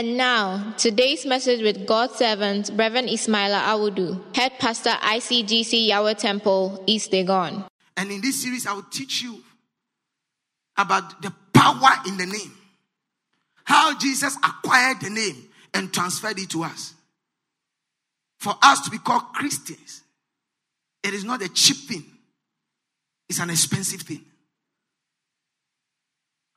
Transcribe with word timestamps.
And 0.00 0.16
now, 0.16 0.72
today's 0.78 1.26
message 1.26 1.60
with 1.60 1.86
God's 1.86 2.14
servant, 2.14 2.70
Reverend 2.72 3.10
Ismaila 3.10 3.60
Awudu, 3.64 4.34
Head 4.34 4.52
Pastor 4.58 4.88
ICGC 4.88 5.88
Yahweh 5.88 6.14
Temple, 6.14 6.82
East 6.86 7.12
Legon. 7.12 7.66
And 7.98 8.10
in 8.10 8.22
this 8.22 8.42
series, 8.42 8.66
I 8.66 8.72
will 8.72 8.86
teach 8.90 9.20
you 9.20 9.44
about 10.78 11.20
the 11.20 11.30
power 11.52 11.90
in 12.06 12.16
the 12.16 12.24
name. 12.24 12.50
How 13.64 13.94
Jesus 13.98 14.38
acquired 14.38 15.02
the 15.02 15.10
name 15.10 15.36
and 15.74 15.92
transferred 15.92 16.38
it 16.38 16.48
to 16.48 16.62
us. 16.64 16.94
For 18.38 18.54
us 18.62 18.80
to 18.80 18.90
be 18.90 18.96
called 18.96 19.34
Christians, 19.34 20.00
it 21.04 21.12
is 21.12 21.24
not 21.24 21.42
a 21.42 21.48
cheap 21.50 21.76
thing, 21.76 22.04
it's 23.28 23.38
an 23.38 23.50
expensive 23.50 24.00
thing. 24.00 24.24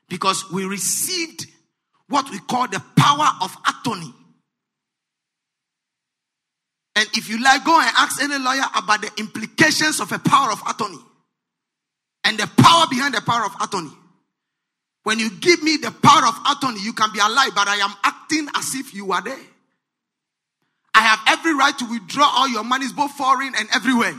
Because 0.07 0.49
we 0.49 0.63
received 0.63 1.47
what 2.09 2.29
we 2.29 2.39
call 2.39 2.67
the 2.67 2.81
power 2.95 3.27
of 3.41 3.55
attorney. 3.67 4.13
And 6.95 7.07
if 7.15 7.29
you 7.29 7.43
like, 7.43 7.65
go 7.65 7.79
and 7.79 7.89
ask 7.97 8.21
any 8.21 8.37
lawyer 8.37 8.63
about 8.75 9.01
the 9.01 9.11
implications 9.17 9.99
of 9.99 10.11
a 10.11 10.19
power 10.19 10.51
of 10.51 10.61
attorney 10.69 10.99
and 12.23 12.37
the 12.37 12.47
power 12.57 12.85
behind 12.89 13.13
the 13.13 13.21
power 13.21 13.45
of 13.45 13.55
attorney. 13.61 13.91
When 15.03 15.19
you 15.19 15.29
give 15.31 15.61
me 15.63 15.77
the 15.77 15.91
power 15.91 16.27
of 16.27 16.35
attorney, 16.49 16.79
you 16.81 16.93
can 16.93 17.11
be 17.11 17.19
alive, 17.19 17.51
but 17.55 17.67
I 17.67 17.77
am 17.77 17.93
acting 18.03 18.47
as 18.55 18.73
if 18.75 18.93
you 18.93 19.11
are 19.11 19.21
there. 19.21 19.39
I 20.93 21.01
have 21.01 21.19
every 21.27 21.55
right 21.55 21.77
to 21.77 21.89
withdraw 21.89 22.29
all 22.31 22.47
your 22.47 22.63
monies, 22.63 22.93
both 22.93 23.11
foreign 23.11 23.53
and 23.57 23.67
everywhere, 23.73 24.13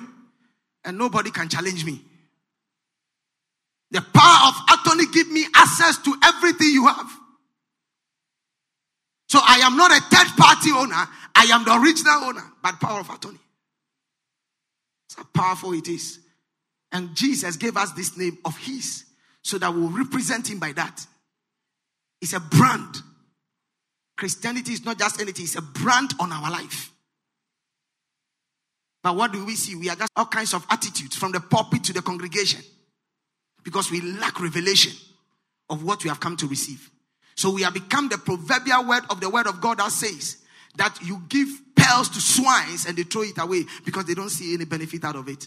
and 0.84 0.98
nobody 0.98 1.30
can 1.30 1.48
challenge 1.48 1.84
me. 1.84 2.02
The 3.92 4.00
power 4.00 4.48
of 4.48 4.80
attorney 4.80 5.04
give 5.12 5.30
me 5.30 5.46
access 5.54 5.98
to 5.98 6.14
everything 6.24 6.68
you 6.68 6.86
have. 6.86 7.10
So 9.34 9.40
I 9.42 9.56
am 9.64 9.76
not 9.76 9.90
a 9.90 10.00
third 10.00 10.28
party 10.36 10.70
owner. 10.70 10.94
I 11.34 11.46
am 11.50 11.64
the 11.64 11.74
original 11.74 12.22
owner 12.22 12.52
by 12.62 12.70
the 12.70 12.76
power 12.76 13.00
of 13.00 13.10
attorney. 13.10 13.40
That's 15.08 15.16
how 15.16 15.24
powerful 15.34 15.72
it 15.72 15.88
is. 15.88 16.20
And 16.92 17.16
Jesus 17.16 17.56
gave 17.56 17.76
us 17.76 17.90
this 17.94 18.16
name 18.16 18.38
of 18.44 18.56
His 18.56 19.06
so 19.42 19.58
that 19.58 19.74
we'll 19.74 19.88
represent 19.88 20.48
Him 20.48 20.60
by 20.60 20.70
that. 20.74 21.04
It's 22.22 22.32
a 22.32 22.38
brand. 22.38 22.94
Christianity 24.16 24.72
is 24.72 24.84
not 24.84 25.00
just 25.00 25.20
anything, 25.20 25.46
it's 25.46 25.56
a 25.56 25.62
brand 25.62 26.12
on 26.20 26.30
our 26.30 26.52
life. 26.52 26.92
But 29.02 29.16
what 29.16 29.32
do 29.32 29.44
we 29.44 29.56
see? 29.56 29.74
We 29.74 29.90
are 29.90 29.96
just 29.96 30.12
all 30.14 30.26
kinds 30.26 30.54
of 30.54 30.64
attitudes 30.70 31.16
from 31.16 31.32
the 31.32 31.40
pulpit 31.40 31.82
to 31.82 31.92
the 31.92 32.02
congregation 32.02 32.60
because 33.64 33.90
we 33.90 34.00
lack 34.00 34.40
revelation 34.40 34.92
of 35.70 35.82
what 35.82 36.04
we 36.04 36.08
have 36.08 36.20
come 36.20 36.36
to 36.36 36.46
receive. 36.46 36.88
So 37.36 37.50
we 37.50 37.62
have 37.62 37.74
become 37.74 38.08
the 38.08 38.18
proverbial 38.18 38.84
word 38.84 39.02
of 39.10 39.20
the 39.20 39.28
word 39.28 39.46
of 39.46 39.60
God 39.60 39.78
that 39.78 39.90
says 39.90 40.38
that 40.76 40.98
you 41.02 41.22
give 41.28 41.48
pearls 41.74 42.08
to 42.10 42.20
swines 42.20 42.86
and 42.86 42.96
they 42.96 43.02
throw 43.02 43.22
it 43.22 43.38
away 43.38 43.64
because 43.84 44.04
they 44.06 44.14
don't 44.14 44.30
see 44.30 44.54
any 44.54 44.64
benefit 44.64 45.04
out 45.04 45.16
of 45.16 45.28
it. 45.28 45.46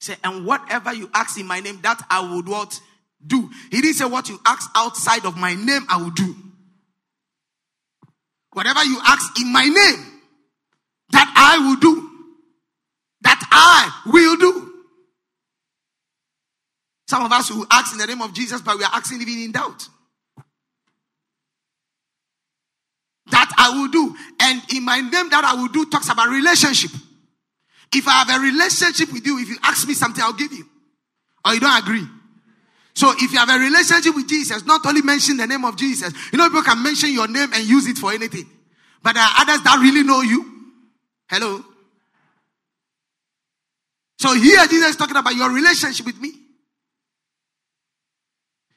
Say, 0.00 0.14
and 0.22 0.46
whatever 0.46 0.94
you 0.94 1.10
ask 1.12 1.38
in 1.38 1.46
my 1.46 1.60
name, 1.60 1.80
that 1.82 2.00
I 2.08 2.34
would 2.34 2.48
what 2.48 2.80
do. 3.26 3.50
He 3.70 3.80
didn't 3.80 3.94
say 3.94 4.04
what 4.04 4.28
you 4.28 4.40
ask 4.46 4.70
outside 4.76 5.24
of 5.24 5.36
my 5.36 5.54
name, 5.54 5.86
I 5.88 5.96
will 6.00 6.10
do. 6.10 6.36
Whatever 8.52 8.84
you 8.84 8.98
ask 9.04 9.40
in 9.40 9.52
my 9.52 9.64
name, 9.64 10.20
that 11.10 11.32
I 11.36 11.58
will 11.66 11.76
do. 11.76 12.10
That 13.22 13.42
I 13.50 14.02
will 14.06 14.36
do. 14.36 14.77
Some 17.08 17.24
of 17.24 17.32
us 17.32 17.48
who 17.48 17.66
ask 17.70 17.92
in 17.92 17.98
the 17.98 18.06
name 18.06 18.20
of 18.20 18.34
Jesus, 18.34 18.60
but 18.60 18.76
we 18.76 18.84
are 18.84 18.90
asking 18.92 19.22
even 19.22 19.38
in 19.38 19.52
doubt. 19.52 19.88
That 23.30 23.50
I 23.56 23.70
will 23.70 23.88
do. 23.88 24.14
And 24.40 24.60
in 24.74 24.84
my 24.84 25.00
name, 25.00 25.30
that 25.30 25.42
I 25.42 25.54
will 25.54 25.68
do 25.68 25.86
talks 25.86 26.10
about 26.10 26.28
relationship. 26.28 26.90
If 27.94 28.06
I 28.06 28.10
have 28.10 28.38
a 28.38 28.44
relationship 28.44 29.10
with 29.10 29.26
you, 29.26 29.38
if 29.38 29.48
you 29.48 29.56
ask 29.62 29.88
me 29.88 29.94
something, 29.94 30.22
I'll 30.22 30.34
give 30.34 30.52
you. 30.52 30.66
Or 31.46 31.54
you 31.54 31.60
don't 31.60 31.82
agree. 31.82 32.06
So 32.94 33.10
if 33.16 33.32
you 33.32 33.38
have 33.38 33.48
a 33.48 33.58
relationship 33.58 34.14
with 34.14 34.28
Jesus, 34.28 34.66
not 34.66 34.84
only 34.84 35.00
mention 35.00 35.38
the 35.38 35.46
name 35.46 35.64
of 35.64 35.78
Jesus, 35.78 36.12
you 36.30 36.36
know, 36.36 36.46
people 36.48 36.62
can 36.62 36.82
mention 36.82 37.10
your 37.10 37.26
name 37.26 37.48
and 37.54 37.64
use 37.64 37.86
it 37.86 37.96
for 37.96 38.12
anything. 38.12 38.44
But 39.02 39.14
there 39.14 39.22
are 39.22 39.32
others 39.38 39.62
that 39.62 39.78
really 39.80 40.02
know 40.02 40.20
you. 40.20 40.44
Hello. 41.30 41.64
So 44.18 44.34
here 44.34 44.66
Jesus 44.66 44.90
is 44.90 44.96
talking 44.96 45.16
about 45.16 45.34
your 45.34 45.50
relationship 45.50 46.04
with 46.04 46.20
me. 46.20 46.32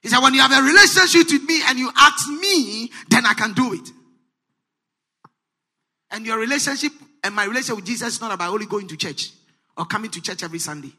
He 0.02 0.10
said, 0.10 0.20
when 0.20 0.34
you 0.34 0.42
have 0.42 0.52
a 0.52 0.62
relationship 0.66 1.32
with 1.32 1.44
me 1.44 1.62
and 1.68 1.78
you 1.78 1.92
ask 1.96 2.28
me, 2.30 2.92
then 3.10 3.26
I 3.26 3.34
can 3.34 3.54
do 3.54 3.74
it. 3.74 3.90
And 6.10 6.26
your 6.26 6.40
relationship 6.40 6.92
and 7.24 7.36
my 7.36 7.46
relationship 7.46 7.76
with 7.78 7.86
Jesus 7.86 8.16
is 8.16 8.22
not 8.22 8.34
about 8.34 8.52
only 8.52 8.66
going 8.66 8.88
to 8.88 8.98
church 8.98 9.32
or 9.78 9.86
coming 9.86 10.10
to 10.12 10.22
church 10.22 10.44
every 10.44 10.60
Sunday. 10.60 10.92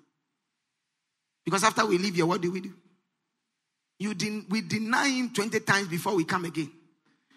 Because 1.45 1.65
after 1.65 1.85
we 1.85 1.99
leave 1.99 2.15
here, 2.15 2.27
what 2.27 2.41
do 2.41 2.53
we 2.53 2.61
do? 2.61 2.73
You 3.99 4.15
den- 4.15 4.47
we 4.49 4.61
deny 4.61 5.09
him 5.09 5.31
20 5.31 5.61
times 5.61 5.89
before 5.89 6.15
we 6.15 6.25
come 6.25 6.45
again. 6.45 6.71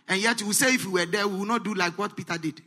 And 0.08 0.22
yet 0.22 0.42
we 0.44 0.54
say 0.54 0.76
if 0.76 0.86
we 0.86 1.02
were 1.02 1.06
there, 1.06 1.28
we 1.28 1.40
will 1.40 1.46
not 1.46 1.64
do 1.64 1.74
like 1.74 1.98
what 1.98 2.16
Peter 2.16 2.38
did. 2.38 2.62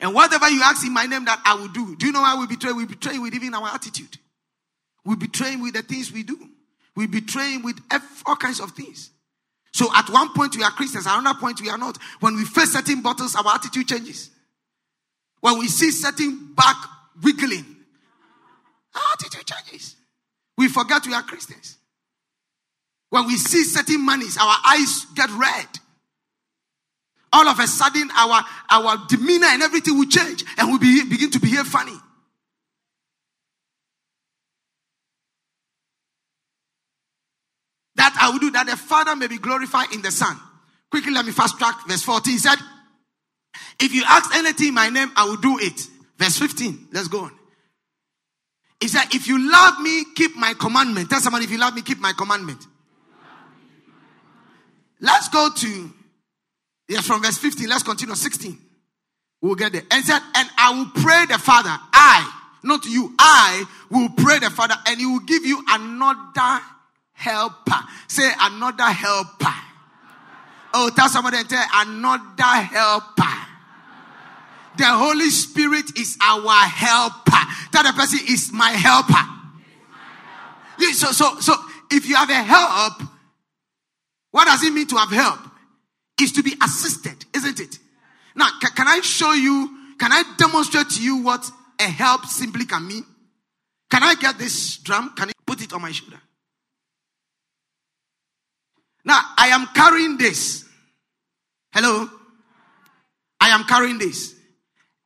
And 0.00 0.14
whatever 0.14 0.48
you 0.48 0.62
ask 0.62 0.86
in 0.86 0.92
my 0.92 1.06
name 1.06 1.24
that 1.24 1.42
I 1.44 1.54
will 1.54 1.68
do. 1.68 1.96
Do 1.96 2.06
you 2.06 2.12
know 2.12 2.22
how 2.22 2.38
we 2.38 2.46
betray? 2.46 2.72
We 2.72 2.86
betray 2.86 3.18
with 3.18 3.34
even 3.34 3.52
our 3.54 3.74
attitude. 3.74 4.16
We 5.04 5.16
betray 5.16 5.52
him 5.52 5.62
with 5.62 5.74
the 5.74 5.82
things 5.82 6.12
we 6.12 6.22
do. 6.22 6.38
We 6.94 7.06
betray 7.06 7.52
him 7.52 7.62
with 7.62 7.78
all 8.26 8.36
kinds 8.36 8.60
of 8.60 8.72
things. 8.72 9.10
So 9.72 9.88
at 9.94 10.08
one 10.10 10.32
point 10.34 10.56
we 10.56 10.62
are 10.62 10.70
Christians, 10.70 11.06
at 11.06 11.18
another 11.18 11.38
point 11.38 11.60
we 11.60 11.68
are 11.68 11.78
not. 11.78 11.98
When 12.20 12.34
we 12.34 12.44
face 12.44 12.72
certain 12.72 13.02
battles, 13.02 13.36
our 13.36 13.54
attitude 13.54 13.86
changes. 13.86 14.30
When 15.40 15.58
we 15.58 15.68
see 15.68 15.90
certain 15.90 16.52
back 16.54 16.76
wiggling, 17.22 17.64
our 18.94 19.02
attitude 19.12 19.46
changes. 19.46 19.96
We 20.56 20.68
forget 20.68 21.06
we 21.06 21.14
are 21.14 21.22
Christians. 21.22 21.76
When 23.10 23.26
we 23.26 23.36
see 23.36 23.62
certain 23.64 24.04
monies, 24.04 24.36
our 24.36 24.56
eyes 24.66 25.06
get 25.14 25.30
red. 25.30 25.66
All 27.32 27.46
of 27.46 27.60
a 27.60 27.66
sudden, 27.66 28.10
our, 28.16 28.42
our 28.70 29.06
demeanor 29.08 29.46
and 29.46 29.62
everything 29.62 29.98
will 29.98 30.08
change 30.08 30.44
and 30.56 30.72
we 30.72 30.78
be, 30.78 31.08
begin 31.08 31.30
to 31.30 31.38
behave 31.38 31.66
funny. 31.66 31.94
That 37.98 38.16
I 38.20 38.30
will 38.30 38.38
do 38.38 38.50
that 38.52 38.66
the 38.66 38.76
Father 38.76 39.14
may 39.16 39.26
be 39.26 39.38
glorified 39.38 39.92
in 39.92 40.02
the 40.02 40.10
Son. 40.10 40.38
Quickly, 40.90 41.12
let 41.12 41.26
me 41.26 41.32
fast 41.32 41.58
track 41.58 41.74
verse 41.86 42.02
14. 42.02 42.32
He 42.32 42.38
said, 42.38 42.56
If 43.80 43.92
you 43.92 44.04
ask 44.06 44.34
anything 44.34 44.68
in 44.68 44.74
my 44.74 44.88
name, 44.88 45.10
I 45.16 45.24
will 45.24 45.36
do 45.36 45.58
it. 45.60 45.80
Verse 46.16 46.38
15. 46.38 46.88
Let's 46.92 47.08
go 47.08 47.20
on. 47.22 47.32
He 48.80 48.86
said, 48.88 49.12
If 49.12 49.26
you 49.26 49.50
love 49.50 49.80
me, 49.80 50.04
keep 50.14 50.36
my 50.36 50.54
commandment. 50.54 51.10
Tell 51.10 51.20
somebody, 51.20 51.44
if 51.44 51.50
you 51.50 51.58
love 51.58 51.74
me, 51.74 51.82
keep 51.82 51.98
my 51.98 52.12
commandment. 52.16 52.64
Let's 55.00 55.28
go 55.28 55.50
to, 55.54 55.92
yes, 56.88 57.04
from 57.04 57.22
verse 57.22 57.38
15. 57.38 57.68
Let's 57.68 57.82
continue. 57.82 58.14
16. 58.14 58.58
We'll 59.42 59.56
get 59.56 59.72
there. 59.72 59.82
And 59.90 60.04
said, 60.04 60.20
And 60.36 60.48
I 60.56 60.72
will 60.72 61.02
pray 61.02 61.26
the 61.26 61.38
Father. 61.38 61.76
I, 61.92 62.32
not 62.62 62.84
you, 62.86 63.12
I 63.18 63.64
will 63.90 64.08
pray 64.10 64.38
the 64.38 64.50
Father, 64.50 64.74
and 64.86 65.00
he 65.00 65.06
will 65.06 65.20
give 65.20 65.44
you 65.44 65.64
another 65.68 66.60
helper. 67.18 67.80
Say 68.06 68.30
another 68.40 68.84
helper. 68.84 69.54
Oh, 70.72 70.90
tell 70.94 71.08
somebody 71.08 71.42
tell 71.44 71.64
another 71.74 72.42
helper. 72.44 73.46
The 74.76 74.86
Holy 74.86 75.28
Spirit 75.30 75.98
is 75.98 76.16
our 76.22 76.64
helper. 76.64 77.32
Tell 77.72 77.82
the 77.82 77.92
person 77.92 78.20
is 78.28 78.52
my 78.52 78.70
helper. 78.70 79.34
So, 80.92 81.10
so, 81.10 81.40
so 81.40 81.54
if 81.90 82.08
you 82.08 82.14
have 82.14 82.30
a 82.30 82.34
help, 82.34 83.02
what 84.30 84.46
does 84.46 84.62
it 84.62 84.72
mean 84.72 84.86
to 84.86 84.96
have 84.96 85.10
help? 85.10 85.40
Is 86.20 86.32
to 86.32 86.42
be 86.42 86.54
assisted, 86.62 87.24
isn't 87.34 87.60
it? 87.60 87.78
Now, 88.36 88.48
ca- 88.60 88.70
can 88.74 88.86
I 88.86 89.00
show 89.00 89.32
you, 89.32 89.94
can 89.98 90.12
I 90.12 90.22
demonstrate 90.36 90.90
to 90.90 91.02
you 91.02 91.22
what 91.22 91.48
a 91.80 91.84
help 91.84 92.26
simply 92.26 92.64
can 92.64 92.86
mean? 92.86 93.04
Can 93.90 94.02
I 94.02 94.14
get 94.14 94.38
this 94.38 94.76
drum? 94.78 95.12
Can 95.16 95.28
you 95.28 95.34
put 95.46 95.62
it 95.62 95.72
on 95.72 95.82
my 95.82 95.90
shoulder? 95.92 96.20
Now, 99.08 99.22
I 99.38 99.48
am 99.48 99.66
carrying 99.68 100.18
this. 100.18 100.66
Hello? 101.72 102.10
I 103.40 103.48
am 103.48 103.64
carrying 103.64 103.96
this. 103.96 104.34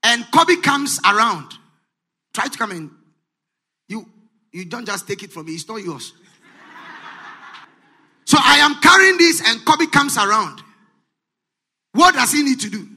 And 0.02 0.26
Kobe 0.32 0.56
comes 0.56 0.98
around. 1.08 1.52
Try 2.34 2.48
to 2.48 2.58
come 2.58 2.72
in. 2.72 2.90
You 3.86 4.04
you 4.50 4.64
don't 4.64 4.86
just 4.86 5.06
take 5.06 5.22
it 5.22 5.30
from 5.32 5.46
me, 5.46 5.52
it's 5.52 5.68
not 5.68 5.76
yours. 5.76 6.14
so 8.24 8.38
I 8.40 8.56
am 8.56 8.74
carrying 8.80 9.18
this, 9.18 9.40
and 9.48 9.64
Kobe 9.64 9.86
comes 9.86 10.18
around. 10.18 10.60
What 11.92 12.16
does 12.16 12.32
he 12.32 12.42
need 12.42 12.58
to 12.58 12.70
do? 12.70 12.88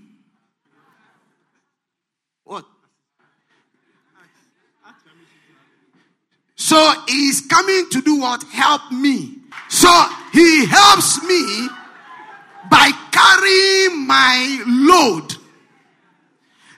What? 2.45 2.65
So 6.55 6.93
he's 7.07 7.41
coming 7.41 7.91
to 7.91 8.01
do 8.01 8.21
what? 8.21 8.41
Help 8.45 8.91
me. 8.91 9.35
So 9.69 9.89
he 10.35 10.65
helps 10.65 11.23
me 11.23 11.69
by 12.69 12.91
carrying 13.11 14.05
my 14.07 14.63
load. 14.67 15.35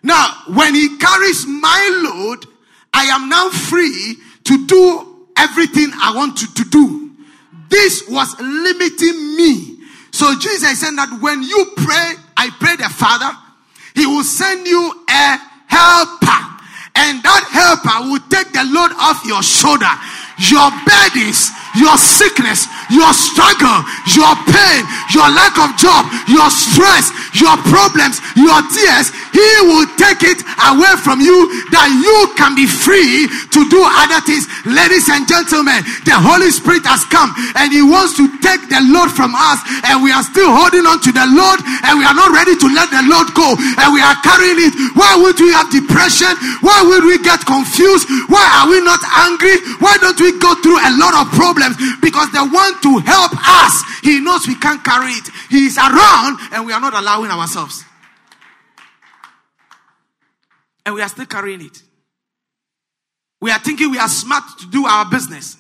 Now, 0.04 0.44
when 0.54 0.76
he 0.76 0.98
carries 0.98 1.46
my 1.48 2.02
load, 2.04 2.46
I 2.94 3.06
am 3.06 3.30
now 3.30 3.50
free 3.50 4.18
to 4.46 4.66
do 4.66 5.28
everything 5.36 5.90
I 6.02 6.14
want 6.16 6.38
to, 6.38 6.64
do. 6.70 7.12
This 7.70 8.08
was 8.10 8.40
limiting 8.40 9.36
me. 9.36 9.78
So 10.12 10.38
Jesus 10.40 10.80
said 10.80 10.96
that 10.96 11.20
when 11.22 11.44
you 11.44 11.74
pray, 11.78 12.14
I 12.38 12.50
pray 12.60 12.76
the 12.76 12.90
Father, 12.90 13.32
He 13.96 14.06
will 14.06 14.24
send 14.24 14.66
you 14.66 15.06
a 15.10 15.38
helper. 15.68 16.42
And 16.96 17.22
that 17.22 17.44
helper 17.54 18.10
will 18.10 18.24
take 18.30 18.52
the 18.54 18.66
load 18.66 18.92
off 18.98 19.26
your 19.26 19.44
shoulder. 19.44 19.92
Your 20.50 20.70
burdens, 20.86 21.52
your 21.78 21.96
sickness, 21.98 22.66
your 22.90 23.14
struggle, 23.14 23.86
your 24.18 24.34
pain, 24.50 24.82
your 25.14 25.30
lack 25.32 25.56
of 25.62 25.72
job, 25.78 26.10
your 26.28 26.50
stress, 26.50 27.14
your 27.38 27.56
problems, 27.70 28.20
your 28.36 28.60
tears, 28.74 29.14
he 29.38 29.50
will 29.70 29.86
take 30.02 30.26
it 30.26 30.42
away 30.66 30.94
from 31.06 31.22
you 31.22 31.46
that 31.70 31.94
you 31.94 32.18
can 32.34 32.58
be 32.58 32.66
free 32.66 33.30
to 33.54 33.60
do 33.70 33.78
other 33.86 34.18
things. 34.26 34.50
Ladies 34.66 35.06
and 35.14 35.30
gentlemen, 35.30 35.86
the 36.10 36.18
Holy 36.18 36.50
Spirit 36.50 36.82
has 36.90 37.06
come 37.06 37.30
and 37.54 37.70
he 37.70 37.86
wants 37.86 38.18
to 38.18 38.26
take 38.42 38.66
the 38.66 38.82
load 38.90 39.14
from 39.14 39.38
us 39.38 39.62
and 39.86 40.02
we 40.02 40.10
are 40.10 40.26
still 40.26 40.50
holding 40.50 40.90
on 40.90 40.98
to 41.06 41.14
the 41.14 41.26
load 41.30 41.62
and 41.86 42.02
we 42.02 42.06
are 42.06 42.18
not 42.18 42.34
ready 42.34 42.58
to 42.58 42.68
let 42.74 42.90
the 42.90 43.06
load 43.06 43.30
go 43.38 43.54
and 43.54 43.94
we 43.94 44.02
are 44.02 44.18
carrying 44.26 44.58
it. 44.58 44.74
Why 44.98 45.14
would 45.14 45.38
we 45.38 45.54
have 45.54 45.70
depression? 45.70 46.34
Why 46.66 46.82
would 46.82 47.06
we 47.06 47.22
get 47.22 47.46
confused? 47.46 48.10
Why 48.34 48.42
are 48.58 48.68
we 48.74 48.82
not 48.82 49.02
angry? 49.30 49.54
Why 49.78 50.02
don't 50.02 50.18
we 50.18 50.34
go 50.42 50.58
through 50.66 50.82
a 50.82 50.92
lot 50.98 51.14
of 51.14 51.30
problems? 51.38 51.78
Because 52.02 52.34
the 52.34 52.42
one 52.42 52.74
to 52.90 52.92
help 53.06 53.38
us, 53.38 53.86
he 54.02 54.18
knows 54.18 54.50
we 54.50 54.58
can't 54.58 54.82
carry 54.82 55.14
it. 55.14 55.30
He 55.54 55.70
is 55.70 55.78
around 55.78 56.42
and 56.52 56.66
we 56.66 56.74
are 56.74 56.82
not 56.82 56.98
allowing 56.98 57.30
ourselves. 57.30 57.87
And 60.88 60.96
we 60.96 61.02
are 61.02 61.10
still 61.10 61.26
carrying 61.26 61.60
it. 61.60 61.84
We 63.42 63.52
are 63.52 63.60
thinking 63.60 63.92
we 63.92 64.00
are 64.00 64.08
smart 64.08 64.46
to 64.62 64.68
do 64.70 64.86
our 64.86 65.10
business. 65.10 65.58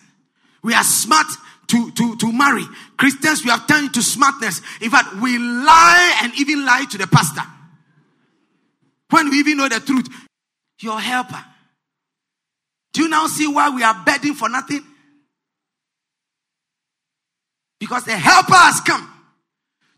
We 0.64 0.74
are 0.74 0.86
smart 0.86 1.28
to, 1.68 1.92
to, 1.92 2.16
to 2.16 2.32
marry. 2.32 2.64
Christians, 2.96 3.44
we 3.44 3.50
have 3.50 3.68
turned 3.68 3.88
into 3.88 4.02
smartness. 4.02 4.62
In 4.80 4.90
fact, 4.90 5.18
we 5.18 5.38
lie 5.38 6.20
and 6.24 6.32
even 6.40 6.66
lie 6.66 6.86
to 6.92 6.98
the 6.98 7.08
pastor. 7.08 7.42
When 9.10 9.30
we 9.30 9.40
even 9.40 9.58
know 9.58 9.68
the 9.68 9.82
truth, 9.82 10.08
your 10.80 10.98
helper. 10.98 11.44
Do 12.94 13.02
you 13.02 13.10
now 13.10 13.28
see 13.28 13.50
why 13.50 13.70
we 13.70 13.84
are 13.84 14.02
begging 14.06 14.34
for 14.34 14.48
nothing? 14.48 14.82
Because 17.82 18.06
the 18.06 18.16
helper 18.16 18.56
has 18.56 18.80
come 18.80 19.12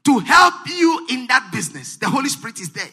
to 0.05 0.17
help 0.17 0.55
you 0.67 1.05
in 1.11 1.27
that 1.27 1.51
business. 1.53 1.97
The 1.97 2.09
Holy 2.09 2.29
Spirit 2.29 2.59
is 2.59 2.71
there. 2.71 2.89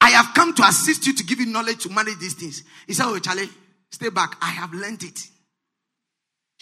I 0.00 0.10
have 0.10 0.34
come 0.34 0.54
to 0.54 0.62
assist 0.62 1.06
you 1.06 1.14
to 1.14 1.24
give 1.24 1.40
you 1.40 1.46
knowledge 1.46 1.82
to 1.82 1.90
manage 1.90 2.18
these 2.18 2.34
things. 2.34 2.62
He 2.86 2.94
said, 2.94 3.06
Oh, 3.06 3.18
Charlie, 3.18 3.48
stay 3.90 4.10
back. 4.10 4.36
I 4.40 4.50
have 4.50 4.72
learned 4.72 5.02
it. 5.02 5.28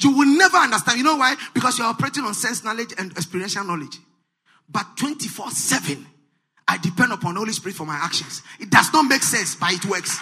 You 0.01 0.17
will 0.17 0.27
never 0.39 0.57
understand. 0.57 0.99
You 0.99 1.05
know 1.05 1.17
why? 1.17 1.37
Because 1.55 1.79
you're 1.79 1.87
operating 1.87 2.25
on 2.25 2.35
sense 2.35 2.65
knowledge 2.65 2.93
and 2.99 3.13
experiential 3.13 3.65
knowledge. 3.65 3.99
But 4.69 4.87
24 4.97 5.51
7, 5.51 6.07
I 6.69 6.79
depend 6.79 7.13
upon 7.13 7.37
Holy 7.37 7.53
Spirit 7.53 7.77
for 7.77 7.87
my 7.87 7.97
actions. 7.97 8.43
It 8.59 8.71
does 8.71 8.93
not 8.93 9.05
make 9.05 9.23
sense, 9.23 9.55
but 9.55 9.73
it 9.73 9.85
works. 9.87 10.19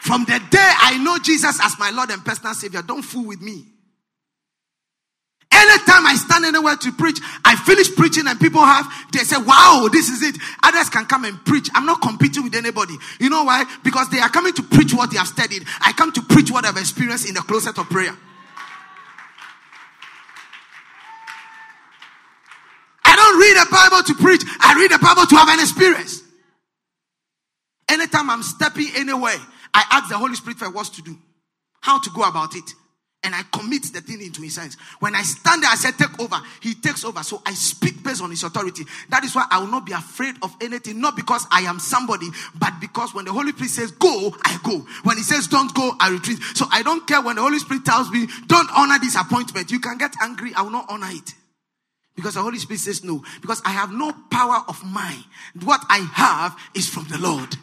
From 0.00 0.24
the 0.24 0.38
day 0.50 0.72
I 0.80 0.98
know 1.02 1.18
Jesus 1.18 1.58
as 1.62 1.78
my 1.78 1.90
Lord 1.90 2.10
and 2.10 2.24
personal 2.24 2.54
Savior, 2.54 2.82
don't 2.82 3.02
fool 3.02 3.26
with 3.26 3.40
me. 3.40 3.64
Anywhere 6.44 6.76
to 6.76 6.92
preach, 6.92 7.18
I 7.44 7.56
finish 7.56 7.94
preaching 7.94 8.26
and 8.26 8.38
people 8.38 8.60
have, 8.60 8.86
they 9.12 9.20
say, 9.20 9.36
wow, 9.38 9.88
this 9.90 10.08
is 10.08 10.22
it. 10.22 10.36
Others 10.62 10.90
can 10.90 11.06
come 11.06 11.24
and 11.24 11.42
preach. 11.44 11.68
I'm 11.74 11.86
not 11.86 12.02
competing 12.02 12.44
with 12.44 12.54
anybody. 12.54 12.94
You 13.18 13.30
know 13.30 13.44
why? 13.44 13.64
Because 13.82 14.10
they 14.10 14.18
are 14.18 14.28
coming 14.28 14.52
to 14.54 14.62
preach 14.62 14.92
what 14.92 15.10
they 15.10 15.16
have 15.16 15.26
studied. 15.26 15.64
I 15.80 15.92
come 15.92 16.12
to 16.12 16.22
preach 16.22 16.50
what 16.50 16.64
I've 16.64 16.76
experienced 16.76 17.28
in 17.28 17.34
the 17.34 17.40
closet 17.40 17.78
of 17.78 17.88
prayer. 17.88 18.14
I 23.04 23.16
don't 23.16 23.38
read 23.40 23.56
the 23.56 23.66
Bible 23.70 24.02
to 24.02 24.14
preach. 24.22 24.42
I 24.60 24.74
read 24.78 24.90
the 24.90 24.98
Bible 25.02 25.26
to 25.26 25.36
have 25.36 25.48
an 25.48 25.60
experience. 25.60 26.22
Anytime 27.88 28.30
I'm 28.30 28.42
stepping 28.42 28.88
anywhere, 28.96 29.36
I 29.72 29.84
ask 29.90 30.08
the 30.08 30.18
Holy 30.18 30.34
Spirit 30.34 30.58
for 30.58 30.70
what 30.70 30.86
to 30.86 31.02
do, 31.02 31.16
how 31.80 32.00
to 32.00 32.10
go 32.10 32.22
about 32.22 32.54
it. 32.54 32.70
And 33.24 33.34
I 33.34 33.42
commit 33.50 33.84
the 33.92 34.02
thing 34.02 34.20
into 34.20 34.42
his 34.42 34.56
hands. 34.56 34.76
When 35.00 35.14
I 35.14 35.22
stand 35.22 35.62
there, 35.62 35.70
I 35.70 35.76
say, 35.76 35.92
take 35.92 36.20
over. 36.20 36.36
He 36.60 36.74
takes 36.74 37.04
over. 37.04 37.22
So 37.22 37.42
I 37.46 37.54
speak 37.54 38.02
based 38.02 38.22
on 38.22 38.30
his 38.30 38.44
authority. 38.44 38.84
That 39.08 39.24
is 39.24 39.34
why 39.34 39.46
I 39.50 39.58
will 39.60 39.68
not 39.68 39.86
be 39.86 39.92
afraid 39.92 40.34
of 40.42 40.54
anything. 40.60 41.00
Not 41.00 41.16
because 41.16 41.46
I 41.50 41.62
am 41.62 41.78
somebody, 41.78 42.28
but 42.54 42.74
because 42.80 43.14
when 43.14 43.24
the 43.24 43.32
Holy 43.32 43.52
Spirit 43.52 43.70
says 43.70 43.90
go, 43.92 44.34
I 44.44 44.58
go. 44.62 44.86
When 45.04 45.16
he 45.16 45.22
says 45.22 45.48
don't 45.48 45.72
go, 45.74 45.92
I 45.98 46.10
retreat. 46.10 46.38
So 46.54 46.66
I 46.70 46.82
don't 46.82 47.06
care 47.06 47.22
when 47.22 47.36
the 47.36 47.42
Holy 47.42 47.58
Spirit 47.58 47.84
tells 47.84 48.10
me, 48.10 48.28
don't 48.46 48.68
honor 48.76 48.98
this 49.00 49.16
appointment. 49.16 49.70
You 49.70 49.80
can 49.80 49.96
get 49.96 50.14
angry. 50.20 50.52
I 50.54 50.62
will 50.62 50.70
not 50.70 50.86
honor 50.88 51.08
it. 51.10 51.34
Because 52.14 52.34
the 52.34 52.42
Holy 52.42 52.58
Spirit 52.58 52.80
says 52.80 53.02
no. 53.02 53.24
Because 53.40 53.60
I 53.64 53.70
have 53.70 53.90
no 53.90 54.12
power 54.30 54.62
of 54.68 54.84
mine. 54.84 55.24
What 55.62 55.80
I 55.88 55.98
have 56.12 56.56
is 56.74 56.88
from 56.88 57.06
the 57.08 57.18
Lord. 57.18 57.56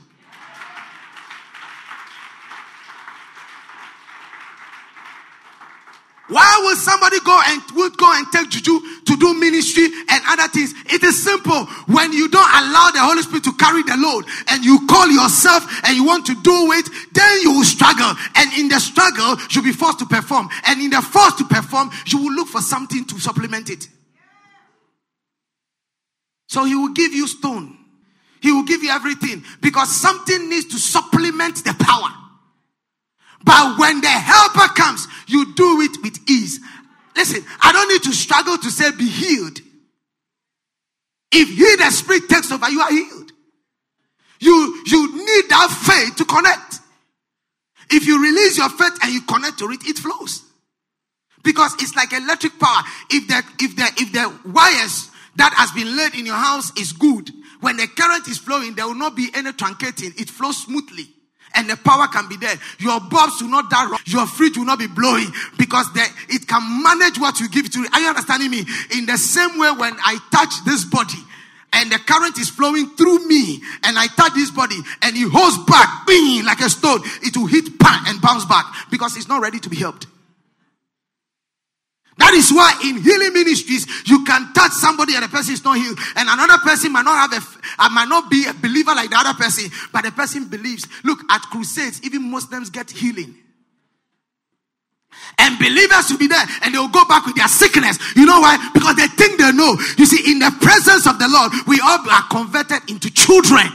Why 6.31 6.61
will 6.63 6.77
somebody 6.77 7.19
go 7.19 7.37
and 7.45 7.61
would 7.75 7.97
go 7.97 8.07
and 8.15 8.25
take 8.31 8.49
juju 8.49 8.79
to 9.03 9.17
do 9.17 9.33
ministry 9.33 9.83
and 9.83 10.23
other 10.29 10.47
things? 10.47 10.73
It 10.87 11.03
is 11.03 11.21
simple. 11.21 11.65
When 11.91 12.13
you 12.13 12.29
don't 12.29 12.49
allow 12.49 12.89
the 12.91 13.03
Holy 13.03 13.21
Spirit 13.21 13.43
to 13.43 13.53
carry 13.59 13.83
the 13.83 13.97
load 13.99 14.23
and 14.47 14.63
you 14.63 14.87
call 14.87 15.11
yourself 15.11 15.67
and 15.83 15.93
you 15.93 16.05
want 16.05 16.25
to 16.27 16.35
do 16.41 16.71
it, 16.71 16.87
then 17.11 17.41
you 17.41 17.51
will 17.51 17.65
struggle. 17.65 18.15
And 18.35 18.47
in 18.53 18.69
the 18.69 18.79
struggle, 18.79 19.35
you'll 19.51 19.65
be 19.65 19.73
forced 19.73 19.99
to 19.99 20.05
perform. 20.05 20.47
And 20.67 20.79
in 20.79 20.91
the 20.91 21.01
force 21.01 21.35
to 21.35 21.43
perform, 21.43 21.91
you 22.07 22.23
will 22.23 22.31
look 22.31 22.47
for 22.47 22.61
something 22.61 23.03
to 23.03 23.19
supplement 23.19 23.69
it. 23.69 23.89
So 26.47 26.63
he 26.63 26.75
will 26.75 26.93
give 26.93 27.11
you 27.11 27.27
stone. 27.27 27.75
He 28.41 28.53
will 28.53 28.63
give 28.63 28.83
you 28.83 28.91
everything 28.91 29.43
because 29.59 29.93
something 29.93 30.49
needs 30.49 30.67
to 30.67 30.79
supplement 30.79 31.57
the 31.65 31.75
power. 31.77 32.20
But 33.43 33.79
when 33.79 34.01
the 34.01 34.07
helper 34.07 34.73
comes, 34.73 35.07
you 35.27 35.53
do 35.53 35.81
it 35.81 35.97
with 36.03 36.17
ease. 36.29 36.59
Listen, 37.15 37.43
I 37.61 37.71
don't 37.71 37.89
need 37.89 38.03
to 38.03 38.13
struggle 38.13 38.57
to 38.57 38.69
say 38.71 38.91
be 38.91 39.07
healed. 39.07 39.59
If 41.31 41.49
he, 41.49 41.75
the 41.77 41.91
spirit, 41.91 42.29
takes 42.29 42.51
over, 42.51 42.69
you 42.69 42.81
are 42.81 42.91
healed. 42.91 43.31
You, 44.39 44.83
you 44.85 45.17
need 45.17 45.49
that 45.49 45.69
faith 45.85 46.15
to 46.17 46.25
connect. 46.25 46.79
If 47.89 48.05
you 48.05 48.21
release 48.21 48.57
your 48.57 48.69
faith 48.69 48.97
and 49.03 49.13
you 49.13 49.21
connect 49.21 49.59
to 49.59 49.71
it, 49.71 49.85
it 49.85 49.97
flows. 49.97 50.43
Because 51.43 51.73
it's 51.79 51.95
like 51.95 52.13
electric 52.13 52.59
power. 52.59 52.83
If 53.09 53.27
the, 53.27 53.43
if 53.59 53.75
the, 53.75 54.01
if 54.01 54.11
the 54.11 54.49
wires 54.51 55.09
that 55.35 55.53
has 55.55 55.71
been 55.71 55.95
laid 55.95 56.15
in 56.15 56.25
your 56.25 56.35
house 56.35 56.71
is 56.77 56.91
good, 56.91 57.29
when 57.61 57.77
the 57.77 57.87
current 57.87 58.27
is 58.27 58.37
flowing, 58.37 58.75
there 58.75 58.87
will 58.87 58.95
not 58.95 59.15
be 59.15 59.29
any 59.33 59.51
truncating. 59.51 60.19
It 60.19 60.29
flows 60.29 60.63
smoothly 60.63 61.07
and 61.55 61.69
the 61.69 61.77
power 61.77 62.07
can 62.07 62.27
be 62.27 62.37
there. 62.37 62.55
Your 62.79 62.99
bulbs 62.99 63.41
will 63.41 63.49
not 63.49 63.69
die. 63.69 63.97
Your 64.05 64.27
fridge 64.27 64.57
will 64.57 64.65
not 64.65 64.79
be 64.79 64.87
blowing 64.87 65.27
because 65.57 65.91
the, 65.93 66.05
it 66.29 66.47
can 66.47 66.83
manage 66.83 67.19
what 67.19 67.39
you 67.39 67.49
give 67.49 67.71
to 67.71 67.79
it. 67.79 67.93
Are 67.93 67.99
you 67.99 68.07
understanding 68.07 68.51
me? 68.51 68.65
In 68.97 69.05
the 69.05 69.17
same 69.17 69.59
way, 69.59 69.71
when 69.71 69.93
I 70.03 70.17
touch 70.31 70.53
this 70.65 70.85
body 70.85 71.19
and 71.73 71.91
the 71.91 71.99
current 71.99 72.37
is 72.37 72.49
flowing 72.49 72.89
through 72.95 73.27
me 73.27 73.61
and 73.83 73.97
I 73.97 74.07
touch 74.07 74.33
this 74.33 74.51
body 74.51 74.77
and 75.01 75.15
it 75.15 75.29
holds 75.31 75.57
back, 75.69 76.05
bing, 76.05 76.45
like 76.45 76.59
a 76.61 76.69
stone, 76.69 77.01
it 77.21 77.35
will 77.37 77.47
hit 77.47 77.79
pan 77.79 78.03
and 78.07 78.21
bounce 78.21 78.45
back 78.45 78.65
because 78.89 79.17
it's 79.17 79.27
not 79.27 79.41
ready 79.41 79.59
to 79.59 79.69
be 79.69 79.77
helped. 79.77 80.07
That 82.21 82.35
is 82.35 82.53
why 82.53 82.77
in 82.85 83.01
healing 83.01 83.33
ministries, 83.33 83.87
you 84.05 84.23
can 84.23 84.53
touch 84.53 84.73
somebody 84.73 85.15
and 85.15 85.23
the 85.23 85.27
person 85.27 85.55
is 85.55 85.63
not 85.63 85.75
healed. 85.75 85.97
And 86.15 86.29
another 86.29 86.61
person 86.61 86.93
might 86.93 87.01
not 87.01 87.17
have 87.17 87.33
a, 87.33 87.81
uh, 87.81 87.89
might 87.89 88.09
not 88.09 88.29
be 88.29 88.45
a 88.45 88.53
believer 88.53 88.93
like 88.93 89.09
the 89.09 89.17
other 89.17 89.33
person, 89.33 89.71
but 89.91 90.03
the 90.03 90.11
person 90.11 90.45
believes. 90.45 90.87
Look, 91.03 91.17
at 91.31 91.41
crusades, 91.49 91.99
even 92.03 92.29
Muslims 92.29 92.69
get 92.69 92.91
healing. 92.91 93.33
And 95.39 95.57
believers 95.57 96.11
will 96.11 96.19
be 96.19 96.27
there 96.27 96.45
and 96.61 96.75
they'll 96.75 96.93
go 96.93 97.05
back 97.05 97.25
with 97.25 97.35
their 97.35 97.47
sickness. 97.47 97.97
You 98.15 98.27
know 98.27 98.39
why? 98.39 98.69
Because 98.71 98.97
they 98.97 99.07
think 99.07 99.39
they 99.39 99.51
know. 99.51 99.75
You 99.97 100.05
see, 100.05 100.31
in 100.31 100.37
the 100.37 100.53
presence 100.61 101.07
of 101.07 101.17
the 101.17 101.27
Lord, 101.27 101.51
we 101.65 101.81
all 101.81 102.05
are 102.07 102.27
converted 102.29 102.87
into 102.87 103.09
children 103.09 103.65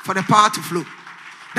for 0.00 0.14
the 0.14 0.22
power 0.22 0.48
to 0.48 0.60
flow. 0.62 0.84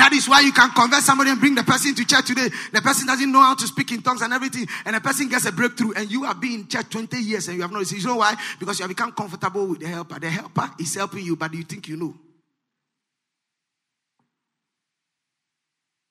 That 0.00 0.14
is 0.14 0.26
why 0.26 0.40
you 0.40 0.50
can 0.50 0.70
convert 0.70 1.02
somebody 1.02 1.28
and 1.28 1.38
bring 1.38 1.54
the 1.54 1.62
person 1.62 1.94
to 1.94 2.06
church 2.06 2.24
today. 2.28 2.48
The 2.72 2.80
person 2.80 3.06
doesn't 3.06 3.30
know 3.30 3.42
how 3.42 3.54
to 3.54 3.66
speak 3.66 3.92
in 3.92 4.00
tongues 4.00 4.22
and 4.22 4.32
everything, 4.32 4.66
and 4.86 4.96
the 4.96 5.00
person 5.00 5.28
gets 5.28 5.44
a 5.44 5.52
breakthrough, 5.52 5.92
and 5.92 6.10
you 6.10 6.24
have 6.24 6.40
been 6.40 6.60
in 6.60 6.68
church 6.68 6.88
20 6.88 7.18
years 7.18 7.48
and 7.48 7.56
you 7.56 7.62
have 7.62 7.70
not 7.70 7.80
received. 7.80 8.00
You 8.00 8.08
know 8.08 8.16
why? 8.16 8.34
Because 8.58 8.78
you 8.78 8.84
have 8.84 8.88
become 8.88 9.12
comfortable 9.12 9.66
with 9.66 9.80
the 9.80 9.88
helper. 9.88 10.18
The 10.18 10.30
helper 10.30 10.70
is 10.78 10.94
helping 10.94 11.22
you, 11.22 11.36
but 11.36 11.52
you 11.52 11.64
think 11.64 11.86
you 11.86 11.98
know. 11.98 12.14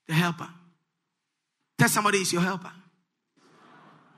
The 0.08 0.14
helper. 0.14 0.50
Tell 1.76 1.90
somebody 1.90 2.20
is 2.20 2.32
your 2.32 2.44
helper. 2.44 2.72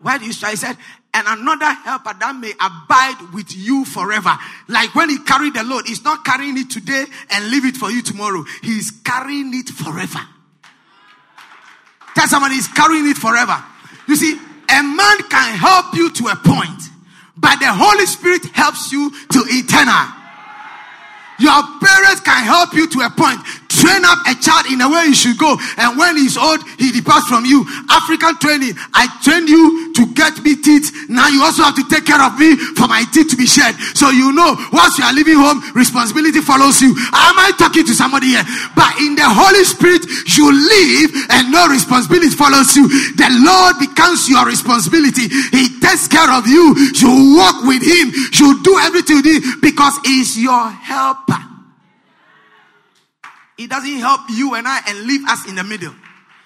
Why 0.02 0.18
do 0.18 0.26
you 0.26 0.34
try? 0.34 0.50
He 0.50 0.58
said, 0.58 0.76
and 1.14 1.28
another 1.28 1.66
helper 1.66 2.14
that 2.20 2.36
may 2.36 2.54
abide 2.60 3.34
with 3.34 3.56
you 3.56 3.84
forever. 3.86 4.32
Like 4.68 4.96
when 4.96 5.10
he 5.10 5.20
carried 5.20 5.54
the 5.54 5.64
load, 5.64 5.86
he's 5.86 6.04
not 6.04 6.24
carrying 6.24 6.58
it 6.58 6.70
today 6.70 7.06
and 7.32 7.52
leave 7.52 7.66
it 7.66 7.76
for 7.76 7.92
you 7.92 8.02
tomorrow. 8.02 8.46
He's 8.64 8.92
carrying 8.92 9.52
it 9.54 9.70
forever. 9.70 10.20
Tell 12.16 12.28
someone 12.28 12.52
he's 12.52 12.68
carrying 12.68 13.10
it 13.10 13.18
forever. 13.18 13.62
You 14.08 14.16
see, 14.16 14.34
a 14.34 14.84
man 14.84 15.18
can 15.30 15.58
help 15.58 15.96
you 15.96 16.12
to 16.12 16.28
a 16.28 16.36
point, 16.36 16.82
but 17.36 17.60
the 17.60 17.68
Holy 17.68 18.06
Spirit 18.06 18.46
helps 18.54 18.92
you 18.92 19.12
to 19.12 19.40
eternal. 19.48 20.18
Your 21.40 21.62
parents 21.82 22.22
can 22.22 22.44
help 22.44 22.74
you 22.74 22.88
to 22.88 23.00
a 23.02 23.10
point. 23.10 23.40
Train 23.82 24.06
up 24.06 24.22
a 24.30 24.38
child 24.38 24.70
in 24.70 24.78
the 24.78 24.86
way 24.86 25.10
he 25.10 25.18
should 25.18 25.42
go. 25.42 25.58
And 25.82 25.98
when 25.98 26.14
he's 26.14 26.38
old, 26.38 26.62
he 26.78 26.94
departs 26.94 27.26
from 27.26 27.50
you. 27.50 27.66
African 27.90 28.38
training. 28.38 28.78
I 28.94 29.10
trained 29.26 29.50
you 29.50 29.90
to 29.98 30.06
get 30.14 30.38
me 30.46 30.54
teeth. 30.62 30.94
Now 31.10 31.34
you 31.34 31.42
also 31.42 31.66
have 31.66 31.74
to 31.82 31.86
take 31.90 32.06
care 32.06 32.22
of 32.22 32.38
me 32.38 32.54
for 32.78 32.86
my 32.86 33.02
teeth 33.10 33.34
to 33.34 33.38
be 33.38 33.50
shed. 33.50 33.74
So 33.98 34.14
you 34.14 34.38
know, 34.38 34.54
once 34.70 35.02
you 35.02 35.04
are 35.04 35.14
leaving 35.18 35.42
home, 35.42 35.66
responsibility 35.74 36.46
follows 36.46 36.78
you. 36.78 36.94
Am 36.94 37.36
I 37.42 37.58
talking 37.58 37.82
to 37.82 37.94
somebody 37.98 38.38
here? 38.38 38.46
But 38.78 38.94
in 39.02 39.18
the 39.18 39.26
Holy 39.26 39.66
Spirit, 39.66 40.06
you 40.30 40.46
live 40.54 41.10
and 41.34 41.50
no 41.50 41.66
responsibility 41.66 42.38
follows 42.38 42.78
you. 42.78 42.86
The 43.18 43.34
Lord 43.42 43.82
becomes 43.82 44.30
your 44.30 44.46
responsibility. 44.46 45.26
He 45.50 45.82
takes 45.82 46.06
care 46.06 46.30
of 46.30 46.46
you. 46.46 46.78
You 47.02 47.34
walk 47.34 47.66
with 47.66 47.82
Him. 47.82 48.14
You 48.38 48.62
do 48.62 48.78
everything 48.86 49.26
with 49.26 49.30
Him 49.34 49.42
because 49.58 49.98
He's 50.06 50.38
your 50.38 50.70
helper. 50.70 51.42
He 53.62 53.68
doesn't 53.68 54.00
help 54.00 54.22
you 54.32 54.56
and 54.56 54.68
I 54.68 54.80
and 54.88 55.06
leave 55.06 55.24
us 55.30 55.48
in 55.48 55.54
the 55.54 55.64
middle. 55.64 55.94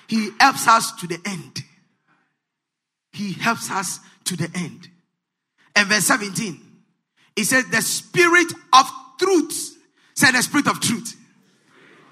He 0.09 0.31
helps 0.37 0.67
us 0.67 0.91
to 0.99 1.07
the 1.07 1.17
end. 1.25 1.63
He 3.13 3.31
helps 3.31 3.71
us 3.71 4.01
to 4.25 4.35
the 4.35 4.51
end. 4.53 4.89
And 5.77 5.87
verse 5.87 6.03
17, 6.03 6.59
he 7.37 7.45
says, 7.45 7.69
The 7.69 7.81
spirit 7.81 8.51
of 8.73 8.91
truth. 9.17 9.77
Said 10.13 10.31
the 10.31 10.43
spirit 10.43 10.67
of 10.67 10.81
truth. 10.81 11.15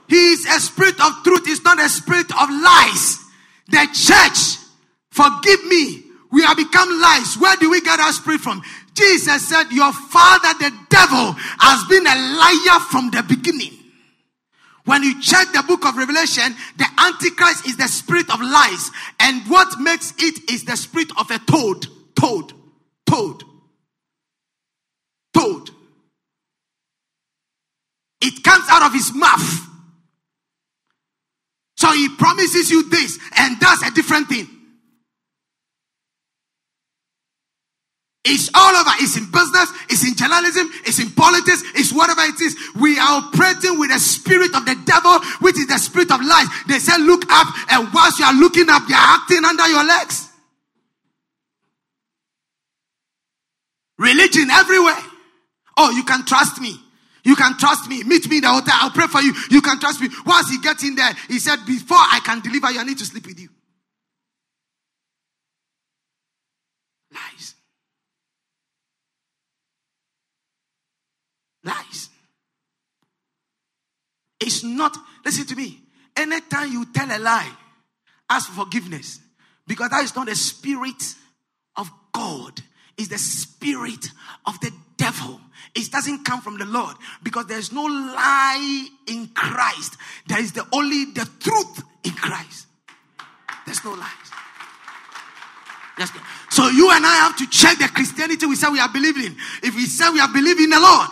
He 0.08 0.16
is 0.16 0.46
a 0.46 0.62
spirit 0.62 0.96
of 1.02 1.22
truth, 1.26 1.42
it's 1.48 1.66
not 1.66 1.84
a 1.84 1.90
spirit 1.90 2.32
of 2.42 2.50
lies. 2.50 3.20
The 3.68 3.86
church, 3.92 4.64
forgive 5.12 5.66
me, 5.66 6.04
we 6.32 6.44
have 6.44 6.56
become 6.56 6.88
lies. 7.02 7.36
Where 7.38 7.58
do 7.58 7.70
we 7.70 7.82
get 7.82 8.00
our 8.00 8.14
spirit 8.14 8.40
from? 8.40 8.62
Jesus 8.94 9.50
said, 9.50 9.66
Your 9.70 9.92
father, 9.92 10.54
the 10.60 10.72
devil, 10.90 11.36
has 11.60 11.84
been 11.90 12.08
a 12.08 12.16
liar 12.16 12.80
from 12.90 13.12
the 13.12 13.22
beginning. 13.28 13.83
When 14.86 15.04
you 15.04 15.22
check 15.22 15.48
the 15.54 15.64
book 15.64 15.86
of 15.86 15.96
Revelation, 15.96 16.56
the 16.78 16.86
Antichrist 16.98 17.68
is 17.68 17.78
the 17.78 17.88
spirit 17.88 18.30
of 18.34 18.42
lies. 18.42 18.92
And 19.20 19.42
what 19.50 19.80
makes 19.80 20.14
it 20.18 20.52
is 20.52 20.66
the 20.66 20.76
spirit 20.76 21.10
of 21.18 21.32
a 21.32 21.40
toad. 21.40 21.88
Toad. 22.20 22.54
Toad. 23.06 23.44
Toad. 25.34 25.70
It 28.22 28.44
comes 28.44 28.66
out 28.70 28.84
of 28.84 28.94
his 28.94 29.14
mouth. 29.14 29.60
So 31.78 31.92
he 31.92 32.10
promises 32.10 32.70
you 32.70 32.90
this 32.90 33.20
and 33.38 33.60
does 33.60 33.84
a 33.84 33.92
different 33.92 34.28
thing. 34.30 34.48
It's 38.26 38.50
all 38.54 38.76
over. 38.76 38.92
It's 39.00 39.18
in 39.18 39.26
business. 39.30 39.70
It's 39.90 40.08
in 40.08 40.16
journalism. 40.16 40.72
It's 40.86 41.00
in 41.00 41.12
politics. 41.12 41.62
It's 41.76 41.92
whatever 41.92 42.22
it 42.22 42.40
is. 42.40 42.56
We 42.80 42.98
are 42.98 43.20
operating 43.20 43.78
with 43.80 43.92
the 43.92 44.00
spirit 44.00 44.56
of 44.56 44.66
the 44.66 44.76
devil, 44.86 45.20
which 45.42 45.58
is 45.58 45.68
the 45.68 45.78
spirit 45.78 46.10
of 46.10 46.24
lies. 46.24 46.48
They 46.68 46.80
say, 46.80 46.98
look 47.00 47.26
up. 47.30 47.48
And 47.70 47.94
whilst 47.94 48.20
you 48.20 48.26
are 48.26 48.34
looking 48.34 48.70
up, 48.70 48.88
they 48.88 48.94
are 48.94 49.20
acting 49.20 49.44
under 49.44 49.68
your 49.68 49.84
legs. 49.84 50.30
Religion 53.98 54.50
everywhere. 54.50 55.04
Oh, 55.76 55.92
you 55.92 56.04
can 56.04 56.26
trust 56.26 56.62
me. 56.62 56.80
You 57.26 57.36
can 57.36 57.58
trust 57.58 57.90
me. 57.90 58.04
Meet 58.04 58.30
me 58.30 58.38
in 58.38 58.42
the 58.44 58.50
hotel. 58.50 58.74
I'll 58.78 58.92
pray 58.92 59.08
for 59.08 59.22
you. 59.22 59.34
You 59.50 59.62
can 59.62 59.80
trust 59.80 60.02
me. 60.02 60.08
Once 60.26 60.50
he 60.50 60.60
gets 60.60 60.84
in 60.84 60.96
there, 60.96 61.14
he 61.28 61.40
said, 61.40 61.58
before 61.66 61.98
I 61.98 62.22
can 62.24 62.40
deliver 62.40 62.72
you, 62.72 62.80
I 62.80 62.84
need 62.84 62.98
to 63.00 63.06
sleep 63.06 63.26
with 63.26 63.40
you. 63.40 63.50
Lies. 67.14 67.56
Lies. 71.64 72.10
It's 74.40 74.64
not, 74.64 74.98
listen 75.24 75.46
to 75.48 75.56
me. 75.56 75.80
Anytime 76.16 76.72
you 76.72 76.86
tell 76.94 77.10
a 77.10 77.20
lie, 77.20 77.52
ask 78.30 78.50
for 78.50 78.66
forgiveness. 78.66 79.20
Because 79.66 79.90
that 79.90 80.04
is 80.04 80.16
not 80.16 80.28
the 80.28 80.36
spirit 80.36 81.16
of 81.78 81.90
God, 82.12 82.62
it's 82.98 83.08
the 83.08 83.18
spirit 83.18 84.06
of 84.46 84.60
the 84.60 84.72
devil. 84.98 85.40
It 85.74 85.92
doesn't 85.92 86.24
come 86.24 86.42
from 86.42 86.58
the 86.58 86.66
Lord 86.66 86.96
because 87.24 87.48
there's 87.48 87.72
no 87.72 87.84
lie 87.84 88.88
in 89.08 89.28
Christ. 89.28 89.98
There 90.28 90.40
is 90.40 90.52
the 90.52 90.68
only 90.72 91.06
the 91.06 91.28
truth 91.40 91.84
in 92.04 92.12
Christ. 92.12 92.68
There's 93.66 93.84
no 93.84 93.92
lies. 93.92 94.10
So 96.50 96.68
you 96.70 96.92
and 96.92 97.06
I 97.06 97.16
have 97.16 97.38
to 97.38 97.48
check 97.48 97.78
the 97.78 97.88
Christianity 97.88 98.46
we 98.46 98.56
say 98.56 98.68
we 98.70 98.80
are 98.80 98.92
believing 98.92 99.26
in. 99.26 99.36
If 99.62 99.76
we 99.76 99.86
say 99.86 100.10
we 100.10 100.20
are 100.20 100.32
believing 100.32 100.66
in 100.66 100.70
the 100.72 100.80
Lord, 100.80 101.10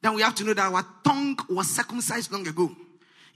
then 0.00 0.14
we 0.14 0.22
have 0.22 0.34
to 0.36 0.44
know 0.44 0.54
that 0.54 0.72
our 0.72 0.84
tongue 1.04 1.38
was 1.48 1.68
circumcised 1.74 2.30
long 2.30 2.46
ago. 2.46 2.70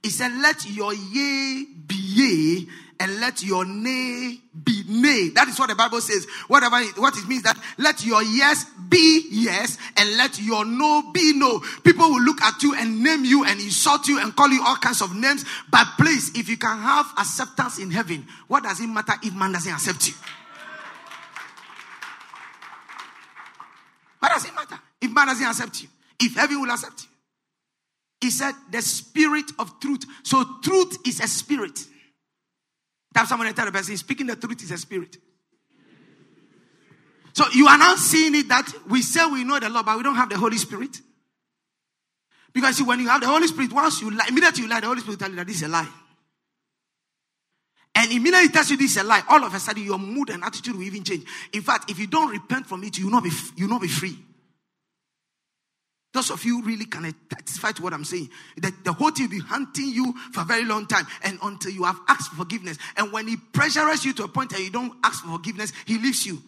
He 0.03 0.11
said, 0.11 0.33
Let 0.41 0.69
your 0.69 0.93
yea 0.95 1.65
be 1.87 1.95
yea, 1.95 2.67
and 2.99 3.21
let 3.21 3.43
your 3.43 3.65
nay 3.65 4.39
be 4.65 4.85
nay. 4.89 5.31
That 5.35 5.49
is 5.49 5.59
what 5.59 5.69
the 5.69 5.75
Bible 5.75 6.01
says. 6.01 6.27
Whatever 6.49 6.81
what 7.01 7.17
it 7.17 7.27
means 7.27 7.43
that 7.43 7.59
let 7.79 8.05
your 8.05 8.23
yes 8.23 8.65
be 8.89 9.27
yes, 9.31 9.79
and 9.97 10.17
let 10.17 10.41
your 10.41 10.65
no 10.65 11.11
be 11.13 11.33
no. 11.35 11.61
People 11.83 12.11
will 12.11 12.23
look 12.23 12.43
at 12.43 12.63
you 12.63 12.75
and 12.77 13.03
name 13.03 13.25
you 13.25 13.45
and 13.45 13.61
insult 13.61 14.09
you 14.09 14.21
and 14.21 14.35
call 14.35 14.49
you 14.49 14.63
all 14.65 14.77
kinds 14.77 15.03
of 15.03 15.15
names. 15.15 15.45
But 15.71 15.87
please, 15.99 16.37
if 16.37 16.49
you 16.49 16.57
can 16.57 16.79
have 16.79 17.07
acceptance 17.19 17.79
in 17.79 17.91
heaven, 17.91 18.27
what 18.49 18.63
does 18.65 18.81
it 18.81 18.87
matter 18.89 19.15
if 19.23 19.35
man 19.35 19.53
doesn't 19.53 19.73
accept 19.73 20.09
you? 20.09 20.15
What 24.19 24.31
does 24.31 24.45
it 24.45 24.55
matter 24.55 24.79
if 25.01 25.11
man 25.11 25.27
doesn't 25.27 25.47
accept 25.47 25.83
you? 25.83 25.89
If 26.23 26.37
heaven 26.37 26.61
will 26.61 26.71
accept 26.71 27.03
you? 27.03 27.09
He 28.23 28.31
said, 28.31 28.53
the 28.71 28.81
spirit 28.81 29.51
of 29.59 29.81
truth. 29.81 30.05
So, 30.23 30.45
truth 30.63 30.99
is 31.05 31.19
a 31.19 31.27
spirit. 31.27 31.79
Tap 33.13 33.27
someone 33.27 33.53
tell 33.53 33.67
the 33.67 33.73
person, 33.73 33.97
speaking 33.97 34.29
the 34.29 34.37
truth 34.37 34.63
is 34.63 34.71
a 34.71 34.79
spirit. 34.79 35.17
So, 37.33 37.45
you 37.53 37.67
are 37.67 37.77
now 37.77 37.97
seeing 37.97 38.37
it 38.37 38.49
that 38.49 38.73
we 38.89 39.03
say 39.03 39.27
we 39.27 39.43
know 39.43 39.59
the 39.59 39.69
Lord, 39.69 39.87
but 39.87 39.97
we 39.97 40.05
don't 40.05 40.15
have 40.15 40.29
the 40.29 40.39
Holy 40.39 40.57
Spirit. 40.57 41.01
Because 42.53 42.77
see, 42.77 42.85
when 42.85 43.01
you 43.01 43.09
have 43.09 43.21
the 43.21 43.27
Holy 43.27 43.49
Spirit, 43.49 43.73
once 43.73 44.01
you 44.01 44.11
lie, 44.11 44.27
immediately 44.29 44.63
you 44.63 44.69
lie, 44.69 44.81
the 44.81 44.87
Holy 44.87 45.01
Spirit 45.01 45.19
will 45.19 45.27
tell 45.27 45.31
you 45.31 45.37
that 45.37 45.47
this 45.47 45.57
is 45.57 45.63
a 45.63 45.69
lie. 45.69 45.89
And 47.97 48.13
immediately 48.13 48.51
tells 48.51 48.71
you 48.71 48.77
this 48.77 48.93
is 48.93 49.03
a 49.03 49.05
lie, 49.05 49.23
all 49.29 49.43
of 49.43 49.53
a 49.53 49.59
sudden 49.59 49.83
your 49.83 49.99
mood 49.99 50.31
and 50.31 50.45
attitude 50.45 50.77
will 50.77 50.85
even 50.85 51.03
change. 51.03 51.25
In 51.53 51.63
fact, 51.63 51.91
if 51.91 51.99
you 51.99 52.07
don't 52.07 52.31
repent 52.31 52.67
from 52.67 52.85
it, 52.85 52.99
you 52.99 53.07
will 53.07 53.13
not 53.13 53.25
be, 53.25 53.31
you 53.57 53.67
will 53.67 53.75
not 53.75 53.83
be 53.83 53.89
free. 53.89 54.17
Those 56.13 56.31
of 56.31 56.45
you 56.45 56.63
really 56.63 56.85
can 56.85 57.15
testify 57.29 57.73
to 57.73 57.83
what 57.83 57.95
I'm 57.95 58.05
saying. 58.05 58.29
That 58.59 58.85
the 58.85 58.93
whole 58.93 59.11
team 59.13 59.27
will 59.27 59.39
be 59.39 59.41
hunting 59.41 59.89
you 59.89 60.13
for 60.33 60.43
a 60.43 60.45
very 60.45 60.65
long 60.65 60.87
time 60.87 61.07
and 61.23 61.39
until 61.43 61.73
you 61.73 61.85
have 61.85 61.99
asked 62.07 62.31
for 62.31 62.37
forgiveness. 62.37 62.77
And 62.97 63.13
when 63.13 63.27
he 63.27 63.37
pressurizes 63.37 64.05
you 64.05 64.13
to 64.15 64.25
a 64.25 64.29
point 64.29 64.51
that 64.51 64.61
you 64.61 64.71
don't 64.71 64.93
ask 65.03 65.25
for 65.25 65.31
forgiveness, 65.31 65.73
he 65.87 65.99
leaves 65.99 66.27
you. 66.27 66.43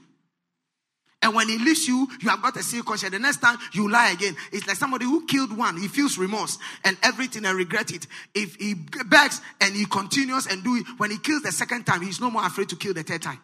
And 1.22 1.34
when 1.34 1.48
he 1.48 1.56
leaves 1.56 1.88
you, 1.88 2.06
you 2.20 2.28
have 2.28 2.42
got 2.42 2.54
a 2.58 2.62
serious 2.62 2.86
conscience. 2.86 3.12
The 3.12 3.18
next 3.18 3.38
time 3.38 3.56
you 3.72 3.90
lie 3.90 4.10
again, 4.10 4.36
it's 4.52 4.66
like 4.66 4.76
somebody 4.76 5.06
who 5.06 5.24
killed 5.24 5.56
one. 5.56 5.78
He 5.80 5.88
feels 5.88 6.18
remorse 6.18 6.58
and 6.84 6.98
everything 7.02 7.46
and 7.46 7.56
regret 7.56 7.90
it. 7.92 8.06
If 8.34 8.56
he 8.56 8.74
begs 8.74 9.40
and 9.62 9.74
he 9.74 9.86
continues 9.86 10.46
and 10.46 10.62
do 10.62 10.76
it, 10.76 10.84
when 10.98 11.10
he 11.10 11.16
kills 11.16 11.40
the 11.40 11.52
second 11.52 11.84
time, 11.84 12.02
he's 12.02 12.20
no 12.20 12.30
more 12.30 12.44
afraid 12.44 12.68
to 12.68 12.76
kill 12.76 12.92
the 12.92 13.02
third 13.02 13.22
time. 13.22 13.40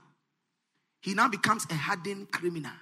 he 1.00 1.14
now 1.14 1.28
becomes 1.28 1.66
a 1.70 1.74
hardened 1.74 2.30
criminal. 2.30 2.72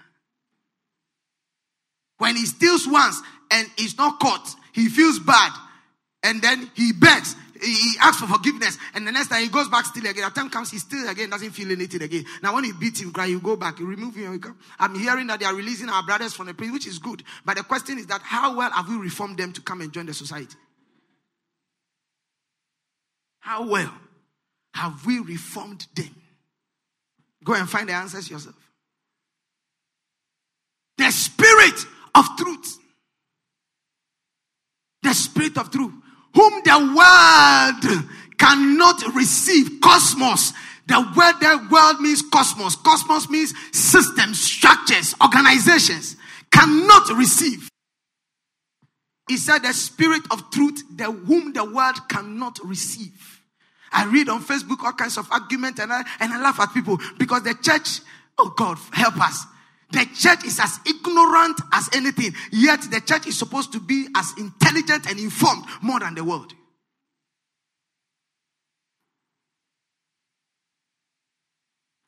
When 2.19 2.37
he 2.37 2.47
steals 2.47 2.87
once 2.87 3.21
and 3.51 3.69
is 3.79 3.97
not 3.97 4.21
caught, 4.21 4.55
he 4.73 4.89
feels 4.89 5.19
bad. 5.19 5.53
And 6.23 6.43
then 6.43 6.71
he 6.75 6.93
begs, 6.93 7.37
he 7.63 7.99
asks 8.01 8.21
for 8.21 8.27
forgiveness. 8.27 8.77
And 8.95 9.07
the 9.07 9.13
next 9.13 9.29
time 9.29 9.43
he 9.43 9.49
goes 9.49 9.69
back 9.69 9.87
still 9.87 10.07
again. 10.07 10.25
The 10.25 10.31
time 10.31 10.51
comes, 10.51 10.71
he 10.71 10.79
steals 10.79 11.09
again, 11.09 11.31
doesn't 11.31 11.51
feel 11.51 11.71
anything 11.71 12.03
again. 12.03 12.25
Now 12.43 12.55
when 12.55 12.65
he 12.65 12.73
beats 12.73 13.01
him, 13.01 13.13
cry, 13.13 13.27
you 13.27 13.41
go 13.41 13.57
back, 13.57 13.79
you 13.79 13.87
remove 13.87 14.17
him. 14.17 14.33
You 14.33 14.57
I'm 14.79 14.95
hearing 14.99 15.29
that 15.29 15.41
they 15.41 15.47
are 15.47 15.55
releasing 15.55 15.89
our 15.89 16.03
brothers 16.03 16.35
from 16.35 16.47
the 16.47 16.55
prison, 16.55 16.75
which 16.75 16.87
is 16.87 16.99
good. 16.99 17.23
But 17.45 17.57
the 17.57 17.63
question 17.63 17.99
is 17.99 18.07
that 18.07 18.21
how 18.23 18.57
well 18.57 18.71
have 18.71 18.89
we 18.89 18.97
reformed 18.97 19.39
them 19.39 19.53
to 19.53 19.61
come 19.61 19.81
and 19.81 19.93
join 19.93 20.07
the 20.07 20.15
society? 20.15 20.57
How 23.41 23.67
well 23.67 23.95
have 24.75 25.07
we 25.07 25.21
reformed 25.21 25.87
them? 25.95 26.15
Go 27.45 27.55
and 27.55 27.69
find 27.69 27.89
the 27.89 27.93
answers 27.93 28.29
yourself. 28.29 28.57
The 30.97 31.11
spirit 31.13 31.87
of 32.15 32.25
truth. 32.37 32.79
The 35.03 35.15
spirit 35.15 35.57
of 35.59 35.71
truth. 35.71 35.93
Whom 36.35 36.63
the 36.65 36.95
world 36.97 38.09
cannot 38.39 39.15
receive. 39.15 39.81
Cosmos. 39.81 40.53
The 40.87 41.01
word 41.15 41.35
the 41.41 41.69
world 41.71 42.01
means 42.01 42.23
cosmos. 42.23 42.77
Cosmos 42.77 43.29
means 43.29 43.53
systems, 43.73 44.41
structures, 44.41 45.15
organizations. 45.23 46.17
Cannot 46.51 47.11
receive. 47.11 47.69
He 49.29 49.37
said 49.37 49.59
the 49.59 49.75
spirit 49.75 50.23
of 50.31 50.51
truth, 50.51 50.83
the 50.97 51.13
whom 51.13 51.53
the 51.53 51.65
world 51.65 52.09
cannot 52.09 52.59
receive. 52.65 53.43
I 53.93 54.07
read 54.07 54.31
on 54.31 54.43
Facebook 54.43 54.83
all 54.83 54.93
kinds 54.93 55.19
of 55.19 55.31
arguments 55.31 55.79
and 55.81 55.93
I, 55.93 56.03
and 56.21 56.33
I 56.33 56.41
laugh 56.41 56.59
at 56.61 56.73
people 56.73 56.99
because 57.19 57.43
the 57.43 57.55
church, 57.55 58.01
oh 58.39 58.53
God, 58.57 58.79
help 58.93 59.21
us. 59.21 59.45
The 59.91 60.07
church 60.15 60.45
is 60.45 60.61
as 60.61 60.81
ignorant 60.87 61.61
as 61.73 61.89
anything, 61.95 62.35
yet 62.53 62.83
the 62.83 63.01
church 63.01 63.27
is 63.27 63.39
supposed 63.39 63.73
to 63.73 63.81
be 63.81 64.07
as 64.15 64.35
intelligent 64.37 65.09
and 65.09 65.19
informed 65.19 65.65
more 65.81 66.01
than 66.01 66.15
the 66.15 66.25
world. 66.25 66.53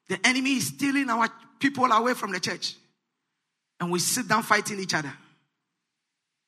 The 0.09 0.19
enemy 0.27 0.57
is 0.57 0.67
stealing 0.67 1.09
our 1.09 1.29
people 1.61 1.85
away 1.85 2.15
from 2.15 2.33
the 2.33 2.41
church. 2.41 2.75
And 3.79 3.91
we 3.93 4.01
sit 4.01 4.29
down 4.29 4.43
fighting 4.43 4.81
each 4.81 4.93
other. 4.93 5.13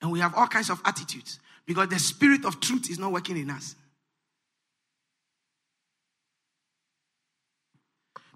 And 0.03 0.11
we 0.11 0.19
have 0.19 0.35
all 0.35 0.49
kinds 0.49 0.69
of 0.69 0.83
attitudes 0.85 1.39
because 1.65 1.89
the 1.89 1.99
spirit 1.99 2.45
of 2.45 2.61
truth 2.61 2.91
is 2.91 2.99
not 2.99 3.13
working 3.13 3.39
in 3.39 3.51
us. 3.51 3.77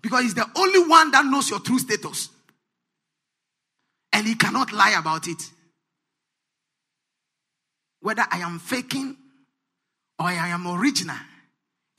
Because 0.01 0.23
he's 0.23 0.35
the 0.35 0.49
only 0.57 0.89
one 0.89 1.11
that 1.11 1.27
knows 1.27 1.51
your 1.51 1.59
true 1.59 1.81
status. 1.81 2.31
And 4.17 4.27
he 4.27 4.35
cannot 4.35 4.73
lie 4.73 4.97
about 4.99 5.29
it. 5.29 5.43
Whether 8.01 8.25
I 8.31 8.39
am 8.39 8.59
faking 8.59 9.15
or 10.19 10.25
I 10.25 10.49
am 10.49 10.67
original, 10.67 11.19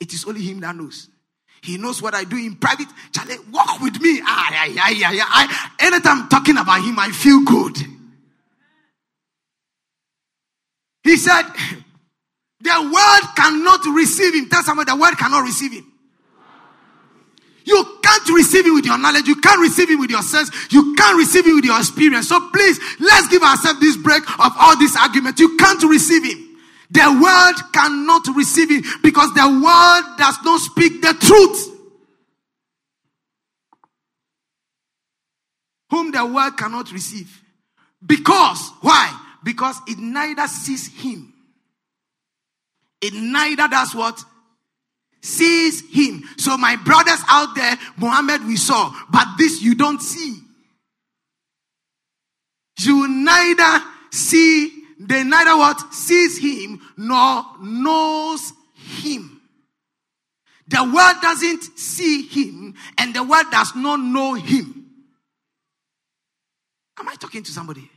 it 0.00 0.12
is 0.12 0.24
only 0.24 0.42
him 0.42 0.58
that 0.60 0.74
knows. 0.74 1.08
He 1.62 1.78
knows 1.78 2.02
what 2.02 2.14
I 2.14 2.24
do 2.24 2.36
in 2.36 2.56
private. 2.56 2.88
Charlie, 3.12 3.36
walk 3.52 3.80
with 3.80 4.00
me. 4.00 4.16
Yeah, 4.18 4.64
yeah, 4.66 4.88
yeah, 4.88 5.12
yeah. 5.12 5.24
I, 5.28 5.70
anytime 5.78 6.22
I'm 6.22 6.28
talking 6.28 6.56
about 6.56 6.82
him, 6.82 6.98
I 6.98 7.10
feel 7.10 7.44
good. 7.44 7.76
He 11.04 11.16
said, 11.16 11.42
the 12.60 12.80
world 12.82 13.36
cannot 13.36 13.86
receive 13.94 14.34
him. 14.34 14.48
Tell 14.48 14.64
somebody 14.64 14.90
the 14.90 14.96
world 14.96 15.16
cannot 15.16 15.44
receive 15.44 15.72
him. 15.72 15.86
You 17.68 17.84
can't 18.02 18.26
receive 18.30 18.66
it 18.66 18.72
with 18.72 18.86
your 18.86 18.96
knowledge. 18.96 19.28
You 19.28 19.36
can't 19.36 19.60
receive 19.60 19.90
it 19.90 19.98
with 19.98 20.08
your 20.08 20.22
sense. 20.22 20.50
You 20.72 20.94
can't 20.94 21.18
receive 21.18 21.46
it 21.46 21.54
with 21.54 21.66
your 21.66 21.78
experience. 21.78 22.26
So 22.26 22.48
please, 22.48 22.80
let's 22.98 23.28
give 23.28 23.42
ourselves 23.42 23.78
this 23.78 23.94
break 23.98 24.22
of 24.40 24.52
all 24.58 24.74
these 24.78 24.96
arguments. 24.96 25.38
You 25.38 25.54
can't 25.58 25.82
receive 25.82 26.24
him. 26.24 26.56
The 26.90 27.20
world 27.22 27.72
cannot 27.74 28.26
receive 28.34 28.70
it 28.70 28.84
because 29.02 29.34
the 29.34 29.46
world 29.46 30.16
does 30.16 30.38
not 30.42 30.60
speak 30.60 31.02
the 31.02 31.12
truth. 31.20 31.78
Whom 35.90 36.10
the 36.10 36.24
world 36.24 36.56
cannot 36.56 36.90
receive. 36.90 37.42
Because, 38.04 38.70
why? 38.80 39.14
Because 39.44 39.78
it 39.86 39.98
neither 39.98 40.46
sees 40.46 40.88
him. 40.88 41.34
It 43.02 43.12
neither 43.12 43.68
does 43.68 43.94
what? 43.94 44.24
Sees 45.20 45.82
him. 45.90 46.22
So 46.36 46.56
my 46.56 46.76
brothers 46.76 47.20
out 47.28 47.54
there, 47.54 47.76
Muhammad 47.96 48.46
we 48.46 48.56
saw, 48.56 48.94
but 49.10 49.26
this 49.38 49.62
you 49.62 49.74
don't 49.74 50.00
see. 50.00 50.38
You 52.80 53.08
neither 53.08 53.84
see, 54.10 54.70
they 55.00 55.24
neither 55.24 55.56
what 55.56 55.92
sees 55.92 56.38
him 56.38 56.80
nor 56.96 57.44
knows 57.60 58.52
him. 58.74 59.40
The 60.68 60.84
world 60.84 61.16
doesn't 61.22 61.78
see 61.78 62.22
him 62.22 62.74
and 62.98 63.14
the 63.14 63.24
world 63.24 63.46
does 63.50 63.74
not 63.74 64.00
know 64.00 64.34
him. 64.34 64.86
Am 66.98 67.08
I 67.08 67.14
talking 67.14 67.42
to 67.42 67.50
somebody? 67.50 67.88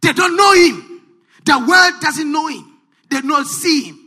They 0.00 0.12
don't 0.12 0.36
know 0.36 0.52
him. 0.54 1.02
The 1.44 1.58
world 1.58 2.00
doesn't 2.00 2.30
know 2.30 2.48
him. 2.48 2.80
They 3.08 3.20
don't 3.20 3.46
see 3.46 3.84
him. 3.84 4.01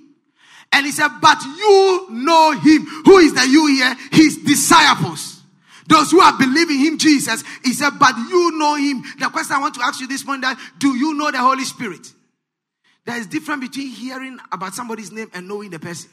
And 0.76 0.86
he 0.86 0.92
said, 0.92 1.08
But 1.22 1.42
you 1.42 2.08
know 2.12 2.52
him. 2.52 2.86
Who 3.06 3.20
is 3.20 3.34
the 3.34 3.48
you 3.48 3.68
here? 3.68 3.96
His 4.12 4.40
disciples. 4.40 5.42
Those 5.88 6.12
who 6.12 6.20
are 6.20 6.38
believing 6.38 6.80
him, 6.80 6.98
Jesus. 6.98 7.46
He 7.64 7.72
said, 7.72 7.92
But 7.98 8.18
you 8.18 8.52
know 8.60 8.76
him. 8.76 9.02
The 9.18 9.30
question 9.30 9.56
I 9.56 9.60
want 9.60 9.76
to 9.76 9.82
ask 9.82 10.02
you 10.02 10.08
this 10.08 10.26
morning 10.26 10.42
that 10.42 10.60
do 10.78 10.94
you 10.98 11.14
know 11.14 11.32
the 11.32 11.38
Holy 11.38 11.64
Spirit? 11.64 12.06
There 13.06 13.16
is 13.16 13.28
difference 13.28 13.70
between 13.70 13.88
hearing 13.88 14.38
about 14.52 14.74
somebody's 14.74 15.14
name 15.14 15.32
and 15.34 15.48
knowing 15.48 15.70
the 15.70 15.80
person. 15.80 16.10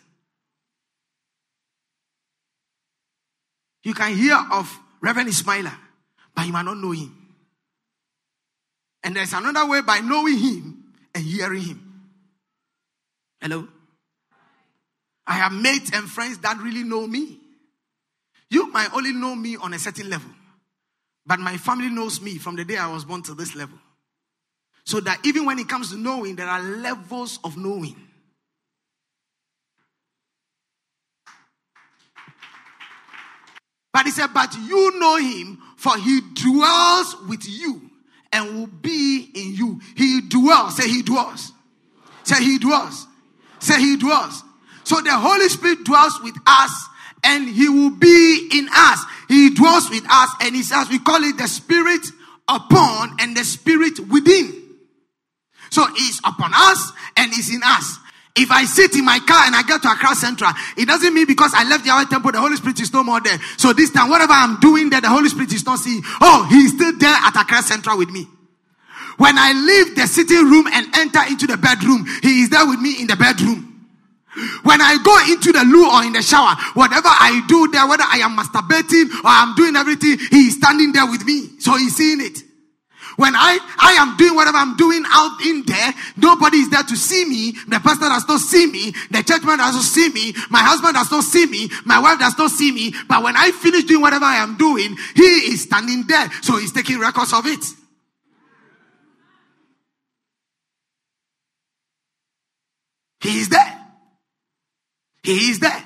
You 3.82 3.94
can 3.94 4.14
hear 4.14 4.38
of 4.52 4.72
Reverend 5.00 5.28
Ismaila, 5.28 5.74
but 6.36 6.46
you 6.46 6.52
might 6.52 6.64
not 6.64 6.76
know 6.76 6.92
him. 6.92 7.16
And 9.02 9.16
there's 9.16 9.32
another 9.32 9.66
way 9.68 9.80
by 9.80 9.98
knowing 9.98 10.38
him 10.38 10.84
and 11.16 11.24
hearing 11.24 11.62
him. 11.62 12.04
Hello? 13.40 13.66
I 15.26 15.34
have 15.34 15.52
mates 15.52 15.90
and 15.92 16.08
friends 16.08 16.38
that 16.38 16.58
really 16.58 16.82
know 16.82 17.06
me. 17.06 17.38
You 18.50 18.70
might 18.70 18.92
only 18.94 19.12
know 19.12 19.34
me 19.34 19.56
on 19.56 19.72
a 19.72 19.78
certain 19.78 20.10
level, 20.10 20.30
but 21.24 21.40
my 21.40 21.56
family 21.56 21.88
knows 21.88 22.20
me 22.20 22.38
from 22.38 22.56
the 22.56 22.64
day 22.64 22.76
I 22.76 22.92
was 22.92 23.04
born 23.04 23.22
to 23.22 23.34
this 23.34 23.54
level. 23.54 23.78
So 24.84 25.00
that 25.00 25.20
even 25.24 25.46
when 25.46 25.58
it 25.58 25.68
comes 25.68 25.90
to 25.90 25.96
knowing, 25.96 26.36
there 26.36 26.48
are 26.48 26.60
levels 26.60 27.38
of 27.44 27.56
knowing. 27.56 27.96
But 33.92 34.06
he 34.06 34.10
said, 34.10 34.28
But 34.34 34.54
you 34.56 34.98
know 34.98 35.16
him, 35.16 35.58
for 35.76 35.96
he 35.96 36.20
dwells 36.34 37.16
with 37.28 37.48
you 37.48 37.90
and 38.32 38.54
will 38.54 38.66
be 38.66 39.30
in 39.34 39.54
you. 39.54 39.80
He 39.96 40.22
dwells. 40.22 40.76
Say, 40.76 40.88
He 40.88 41.02
dwells. 41.02 41.52
Say, 42.24 42.42
He 42.42 42.58
dwells. 42.58 43.06
Say, 43.60 43.78
He 43.80 43.96
dwells. 43.96 44.42
So 44.84 45.00
the 45.00 45.12
Holy 45.12 45.48
Spirit 45.48 45.84
dwells 45.84 46.18
with 46.22 46.36
us 46.46 46.88
and 47.24 47.48
he 47.48 47.68
will 47.68 47.96
be 47.96 48.50
in 48.52 48.68
us. 48.72 49.04
He 49.28 49.50
dwells 49.54 49.88
with 49.90 50.04
us 50.10 50.30
and 50.40 50.54
he 50.54 50.62
says, 50.62 50.88
we 50.88 50.98
call 50.98 51.22
it 51.22 51.36
the 51.36 51.46
spirit 51.46 52.04
upon 52.48 53.16
and 53.20 53.36
the 53.36 53.44
spirit 53.44 53.98
within. 54.10 54.62
So 55.70 55.86
he's 55.94 56.18
upon 56.20 56.52
us 56.54 56.92
and 57.16 57.32
he's 57.32 57.54
in 57.54 57.60
us. 57.64 57.98
If 58.34 58.50
I 58.50 58.64
sit 58.64 58.94
in 58.96 59.04
my 59.04 59.18
car 59.20 59.44
and 59.46 59.54
I 59.54 59.62
get 59.62 59.82
to 59.82 59.88
Accra 59.88 60.14
Central, 60.14 60.50
it 60.76 60.86
doesn't 60.86 61.12
mean 61.12 61.26
because 61.26 61.52
I 61.54 61.68
left 61.68 61.84
the 61.84 61.88
Yahweh 61.88 62.06
temple, 62.06 62.32
the 62.32 62.40
Holy 62.40 62.56
Spirit 62.56 62.80
is 62.80 62.92
no 62.92 63.04
more 63.04 63.20
there. 63.20 63.38
So 63.58 63.72
this 63.72 63.90
time, 63.90 64.08
whatever 64.08 64.32
I'm 64.32 64.58
doing 64.58 64.88
there, 64.90 65.02
the 65.02 65.10
Holy 65.10 65.28
Spirit 65.28 65.52
is 65.52 65.66
not 65.66 65.78
seeing. 65.78 66.02
Oh, 66.20 66.46
he's 66.48 66.74
still 66.74 66.96
there 66.98 67.14
at 67.14 67.36
Accra 67.36 67.62
Central 67.62 67.98
with 67.98 68.10
me. 68.10 68.26
When 69.18 69.36
I 69.36 69.52
leave 69.52 69.96
the 69.96 70.06
sitting 70.06 70.50
room 70.50 70.66
and 70.72 70.86
enter 70.96 71.20
into 71.28 71.46
the 71.46 71.58
bedroom, 71.58 72.06
he 72.22 72.42
is 72.42 72.48
there 72.48 72.66
with 72.66 72.80
me 72.80 73.00
in 73.00 73.06
the 73.06 73.16
bedroom. 73.16 73.71
When 74.62 74.80
I 74.80 74.96
go 75.04 75.12
into 75.30 75.52
the 75.52 75.64
loo 75.64 75.92
or 75.92 76.04
in 76.04 76.14
the 76.14 76.22
shower, 76.22 76.56
whatever 76.72 77.08
I 77.08 77.44
do 77.48 77.68
there, 77.68 77.86
whether 77.86 78.04
I 78.08 78.24
am 78.24 78.36
masturbating 78.36 79.12
or 79.20 79.28
I'm 79.28 79.54
doing 79.54 79.76
everything, 79.76 80.16
he 80.30 80.48
is 80.48 80.56
standing 80.56 80.92
there 80.92 81.04
with 81.06 81.24
me. 81.26 81.60
So 81.60 81.76
he's 81.76 81.94
seeing 81.94 82.20
it. 82.20 82.38
When 83.16 83.36
I, 83.36 83.58
I 83.78 83.92
am 84.00 84.16
doing 84.16 84.34
whatever 84.34 84.56
I'm 84.56 84.74
doing 84.76 85.04
out 85.06 85.36
in 85.44 85.64
there, 85.66 85.92
nobody 86.16 86.58
is 86.58 86.70
there 86.70 86.82
to 86.82 86.96
see 86.96 87.26
me. 87.26 87.52
The 87.68 87.78
pastor 87.80 88.08
does 88.08 88.26
not 88.26 88.40
see 88.40 88.66
me. 88.66 88.94
The 89.10 89.22
churchman 89.22 89.58
does 89.58 89.74
not 89.74 89.84
see 89.84 90.08
me. 90.08 90.32
My 90.48 90.60
husband 90.60 90.94
does 90.94 91.10
not 91.10 91.24
see 91.24 91.44
me. 91.44 91.68
My 91.84 91.98
wife 91.98 92.18
does 92.18 92.38
not 92.38 92.50
see 92.50 92.72
me. 92.72 92.94
But 93.08 93.22
when 93.22 93.36
I 93.36 93.50
finish 93.50 93.84
doing 93.84 94.00
whatever 94.00 94.24
I 94.24 94.36
am 94.36 94.56
doing, 94.56 94.96
he 95.14 95.52
is 95.52 95.64
standing 95.64 96.06
there. 96.06 96.30
So 96.40 96.56
he's 96.56 96.72
taking 96.72 96.98
records 96.98 97.34
of 97.34 97.44
it. 97.44 97.64
He 103.20 103.40
is 103.40 103.50
there. 103.50 103.81
He 105.22 105.50
is 105.50 105.60
there. 105.60 105.84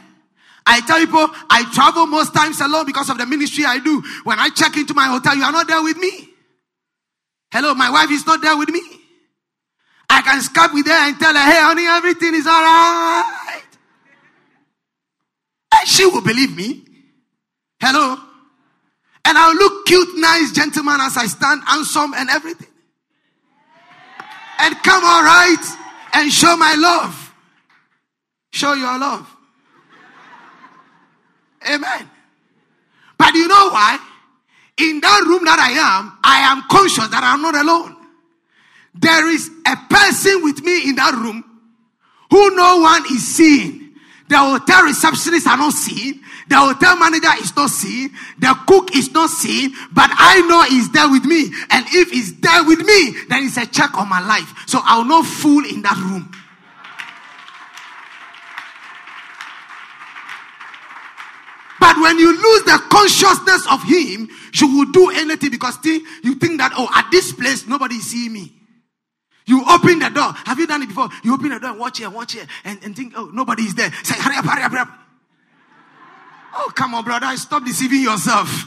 I 0.64 0.80
tell 0.80 0.98
people 0.98 1.28
I 1.48 1.70
travel 1.72 2.06
most 2.06 2.34
times 2.34 2.60
alone 2.60 2.86
because 2.86 3.08
of 3.08 3.18
the 3.18 3.26
ministry 3.26 3.64
I 3.64 3.78
do. 3.78 4.02
When 4.24 4.38
I 4.38 4.48
check 4.50 4.76
into 4.76 4.94
my 4.94 5.06
hotel, 5.06 5.36
you 5.36 5.44
are 5.44 5.52
not 5.52 5.68
there 5.68 5.82
with 5.82 5.96
me. 5.96 6.28
Hello, 7.52 7.74
my 7.74 7.90
wife 7.90 8.10
is 8.10 8.26
not 8.26 8.42
there 8.42 8.56
with 8.56 8.68
me. 8.68 8.82
I 10.10 10.22
can 10.22 10.40
Skype 10.40 10.74
with 10.74 10.86
her 10.86 10.92
and 10.92 11.18
tell 11.18 11.34
her, 11.34 11.40
hey, 11.40 11.60
honey, 11.60 11.86
everything 11.86 12.34
is 12.34 12.46
all 12.46 12.62
right. 12.62 13.62
And 15.74 15.88
she 15.88 16.06
will 16.06 16.22
believe 16.22 16.56
me. 16.56 16.82
Hello. 17.80 18.16
And 19.24 19.38
I'll 19.38 19.54
look 19.54 19.86
cute, 19.86 20.16
nice 20.18 20.52
gentleman 20.52 21.00
as 21.00 21.16
I 21.16 21.26
stand, 21.26 21.62
handsome 21.66 22.14
and 22.14 22.30
everything. 22.30 22.68
And 24.58 24.74
come 24.82 25.04
all 25.04 25.22
right 25.22 25.76
and 26.14 26.32
show 26.32 26.56
my 26.56 26.74
love. 26.74 27.25
Show 28.56 28.72
your 28.72 28.98
love. 28.98 29.28
Amen. 31.68 32.10
But 33.18 33.34
you 33.34 33.46
know 33.48 33.68
why? 33.68 33.98
In 34.78 34.98
that 35.02 35.24
room 35.26 35.44
that 35.44 35.58
I 35.58 35.72
am, 35.72 36.18
I 36.24 36.38
am 36.50 36.62
conscious 36.70 37.06
that 37.08 37.22
I'm 37.22 37.42
not 37.42 37.54
alone. 37.54 37.94
There 38.94 39.28
is 39.28 39.50
a 39.66 39.76
person 39.90 40.42
with 40.42 40.64
me 40.64 40.88
in 40.88 40.96
that 40.96 41.12
room 41.12 41.44
who 42.30 42.56
no 42.56 42.78
one 42.80 43.04
is 43.12 43.28
seeing. 43.28 43.92
The 44.30 44.38
hotel 44.38 44.84
receptionist 44.84 45.46
are 45.46 45.58
not 45.58 45.74
seeing. 45.74 46.22
The 46.48 46.56
hotel 46.56 46.96
manager 46.96 47.28
is 47.38 47.54
not 47.54 47.68
seeing. 47.68 48.08
The 48.38 48.56
cook 48.66 48.96
is 48.96 49.12
not 49.12 49.28
seeing. 49.28 49.72
But 49.92 50.08
I 50.16 50.40
know 50.48 50.62
he's 50.62 50.90
there 50.92 51.10
with 51.10 51.26
me. 51.26 51.52
And 51.68 51.84
if 51.90 52.10
he's 52.10 52.40
there 52.40 52.64
with 52.64 52.78
me, 52.78 53.16
then 53.28 53.44
it's 53.44 53.58
a 53.58 53.66
check 53.66 53.92
on 53.98 54.08
my 54.08 54.26
life. 54.26 54.50
So 54.66 54.80
I'll 54.82 55.04
not 55.04 55.26
fool 55.26 55.62
in 55.66 55.82
that 55.82 55.98
room. 55.98 56.32
But 61.86 62.00
when 62.00 62.18
you 62.18 62.32
lose 62.32 62.64
the 62.64 62.82
consciousness 62.90 63.64
of 63.70 63.80
him, 63.84 64.28
you 64.54 64.76
will 64.76 64.90
do 64.90 65.08
anything 65.10 65.52
because 65.52 65.78
you 65.84 66.34
think 66.34 66.58
that, 66.58 66.72
oh, 66.76 66.90
at 66.92 67.08
this 67.12 67.30
place, 67.30 67.64
nobody 67.68 68.00
see 68.00 68.28
me. 68.28 68.52
You 69.46 69.64
open 69.70 70.00
the 70.00 70.08
door. 70.08 70.32
Have 70.46 70.58
you 70.58 70.66
done 70.66 70.82
it 70.82 70.88
before? 70.88 71.08
You 71.22 71.34
open 71.34 71.50
the 71.50 71.60
door 71.60 71.70
and 71.70 71.78
watch 71.78 71.98
here, 71.98 72.10
watch 72.10 72.32
here, 72.32 72.44
and, 72.64 72.82
and 72.82 72.96
think, 72.96 73.12
oh, 73.16 73.26
nobody 73.32 73.62
is 73.62 73.76
there. 73.76 73.92
Say, 74.02 74.20
hurry 74.20 74.34
up, 74.34 74.44
hurry 74.44 74.64
up, 74.64 74.72
hurry 74.72 74.80
up. 74.80 74.88
Oh, 76.56 76.72
come 76.74 76.92
on, 76.94 77.04
brother. 77.04 77.28
Stop 77.36 77.64
deceiving 77.64 78.02
yourself. 78.02 78.66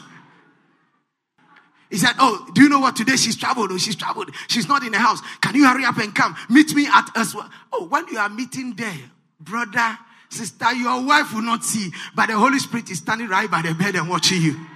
He 1.90 1.98
said, 1.98 2.14
Oh, 2.18 2.48
do 2.54 2.62
you 2.62 2.70
know 2.70 2.80
what? 2.80 2.96
Today 2.96 3.16
she's 3.16 3.36
traveled. 3.36 3.70
Oh, 3.70 3.76
she's 3.76 3.96
traveled. 3.96 4.30
She's 4.48 4.66
not 4.66 4.82
in 4.82 4.92
the 4.92 4.98
house. 4.98 5.20
Can 5.42 5.54
you 5.56 5.66
hurry 5.66 5.84
up 5.84 5.98
and 5.98 6.14
come? 6.14 6.36
Meet 6.48 6.74
me 6.74 6.86
at 6.86 7.10
us. 7.14 7.36
Oh, 7.70 7.84
when 7.86 8.08
you 8.08 8.16
are 8.16 8.30
meeting 8.30 8.72
there, 8.76 9.10
brother, 9.40 9.98
sister, 10.30 10.72
your 10.72 11.04
wife 11.04 11.34
will 11.34 11.42
not 11.42 11.64
see, 11.64 11.90
but 12.14 12.26
the 12.26 12.38
Holy 12.38 12.58
Spirit 12.58 12.90
is 12.90 12.98
standing 12.98 13.28
right 13.28 13.50
by 13.50 13.62
the 13.62 13.74
bed 13.74 13.96
and 13.96 14.08
watching 14.08 14.40
you. 14.40 14.66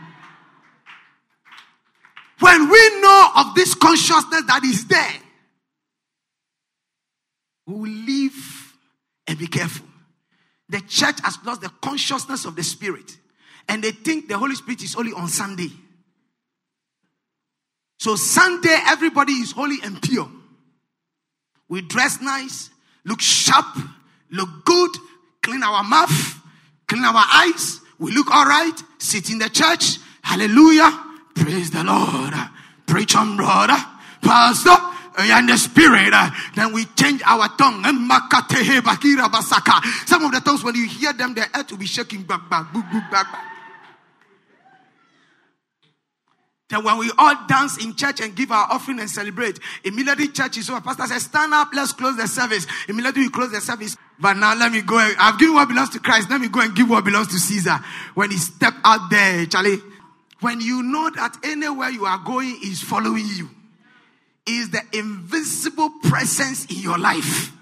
When 2.40 2.68
we 2.68 3.00
know 3.00 3.30
of 3.36 3.54
this 3.54 3.74
consciousness 3.74 4.42
that 4.46 4.62
is 4.64 4.86
there, 4.86 5.14
we 7.66 7.74
will 7.74 7.90
live 7.90 8.76
and 9.26 9.38
be 9.38 9.46
careful. 9.46 9.86
The 10.68 10.80
church 10.80 11.16
has 11.22 11.38
lost 11.44 11.62
the 11.62 11.70
consciousness 11.80 12.44
of 12.44 12.56
the 12.56 12.62
Spirit, 12.62 13.16
and 13.68 13.82
they 13.82 13.92
think 13.92 14.28
the 14.28 14.36
Holy 14.36 14.54
Spirit 14.54 14.82
is 14.82 14.96
only 14.96 15.12
on 15.12 15.28
Sunday. 15.28 15.70
So, 17.98 18.16
Sunday, 18.16 18.76
everybody 18.86 19.32
is 19.32 19.52
holy 19.52 19.78
and 19.82 20.02
pure. 20.02 20.28
We 21.68 21.80
dress 21.80 22.20
nice, 22.20 22.70
look 23.04 23.20
sharp, 23.20 23.66
look 24.30 24.64
good, 24.64 24.90
clean 25.44 25.62
our 25.62 25.84
mouth, 25.84 26.40
clean 26.88 27.04
our 27.04 27.24
eyes. 27.32 27.80
We 27.98 28.12
look 28.12 28.34
all 28.34 28.46
right, 28.46 28.72
sit 28.98 29.30
in 29.30 29.38
the 29.38 29.50
church. 29.50 29.98
Hallelujah. 30.22 30.90
Praise 31.34 31.70
the 31.70 31.84
Lord. 31.84 32.32
Preach 32.86 33.14
on, 33.14 33.36
brother. 33.36 33.76
Pastor, 34.22 34.74
and 35.18 35.48
the 35.48 35.58
spirit, 35.58 36.14
then 36.56 36.72
we 36.72 36.86
change 36.96 37.22
our 37.26 37.48
tongue. 37.56 37.84
Some 37.84 38.10
of 40.24 40.32
the 40.32 40.40
tongues, 40.42 40.64
when 40.64 40.74
you 40.74 40.88
hear 40.88 41.12
them, 41.12 41.34
the 41.34 41.46
earth 41.54 41.70
will 41.70 41.78
be 41.78 41.86
shaking 41.86 42.22
back, 42.22 42.48
back, 42.48 42.72
back, 42.72 42.90
back, 42.90 43.10
back. 43.10 43.26
Then 46.70 46.82
when 46.82 46.98
we 46.98 47.10
all 47.18 47.36
dance 47.46 47.82
in 47.84 47.94
church 47.94 48.20
and 48.20 48.34
give 48.34 48.50
our 48.50 48.66
offering 48.70 48.98
and 48.98 49.10
celebrate, 49.10 49.58
immediately 49.84 50.28
church 50.28 50.56
is 50.56 50.70
over. 50.70 50.80
Pastor 50.80 51.06
says, 51.06 51.24
stand 51.24 51.52
up, 51.52 51.68
let's 51.74 51.92
close 51.92 52.16
the 52.16 52.26
service. 52.26 52.66
Immediately 52.88 53.22
we 53.22 53.30
close 53.30 53.52
the 53.52 53.60
service. 53.60 53.96
But 54.18 54.34
now 54.34 54.54
let 54.54 54.72
me 54.72 54.80
go. 54.80 54.96
I've 54.96 55.38
given 55.38 55.54
what 55.54 55.68
belongs 55.68 55.90
to 55.90 55.98
Christ. 55.98 56.30
Let 56.30 56.40
me 56.40 56.48
go 56.48 56.60
and 56.60 56.74
give 56.74 56.88
what 56.88 57.04
belongs 57.04 57.28
to 57.28 57.38
Caesar. 57.38 57.78
When 58.14 58.30
he 58.30 58.38
stepped 58.38 58.78
out 58.82 59.10
there, 59.10 59.44
Charlie, 59.46 59.78
when 60.40 60.60
you 60.60 60.82
know 60.82 61.10
that 61.10 61.36
anywhere 61.44 61.90
you 61.90 62.06
are 62.06 62.18
going 62.18 62.58
is 62.62 62.82
following 62.82 63.26
you 63.26 63.50
is 64.46 64.70
the 64.70 64.82
invisible 64.92 65.90
presence 66.02 66.66
in 66.66 66.78
your 66.78 66.98
life. 66.98 67.52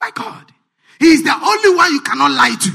My 0.00 0.10
God. 0.14 0.52
He 0.98 1.06
is 1.08 1.22
the 1.22 1.32
only 1.32 1.76
one 1.76 1.92
you 1.92 2.00
cannot 2.00 2.30
lie 2.30 2.56
to. 2.60 2.70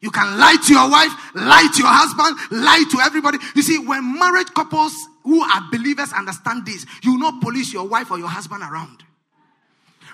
You 0.00 0.10
can 0.10 0.38
lie 0.38 0.56
to 0.66 0.72
your 0.72 0.90
wife, 0.90 1.12
lie 1.34 1.68
to 1.74 1.78
your 1.78 1.92
husband, 1.92 2.36
lie 2.50 2.84
to 2.90 3.00
everybody. 3.00 3.38
You 3.54 3.62
see, 3.62 3.78
when 3.78 4.18
married 4.18 4.54
couples 4.54 4.94
who 5.24 5.42
are 5.42 5.62
believers 5.70 6.12
understand 6.12 6.64
this, 6.64 6.86
you 7.02 7.12
will 7.12 7.20
not 7.20 7.42
police 7.42 7.72
your 7.72 7.86
wife 7.86 8.10
or 8.10 8.18
your 8.18 8.28
husband 8.28 8.62
around. 8.62 9.04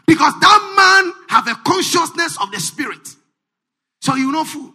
Because 0.06 0.34
that 0.40 0.60
man 0.76 1.12
have 1.28 1.46
a 1.46 1.54
consciousness 1.62 2.36
of 2.40 2.50
the 2.50 2.58
spirit. 2.58 3.06
So 4.00 4.14
you 4.16 4.26
will 4.26 4.32
not 4.32 4.48
fool. 4.48 4.72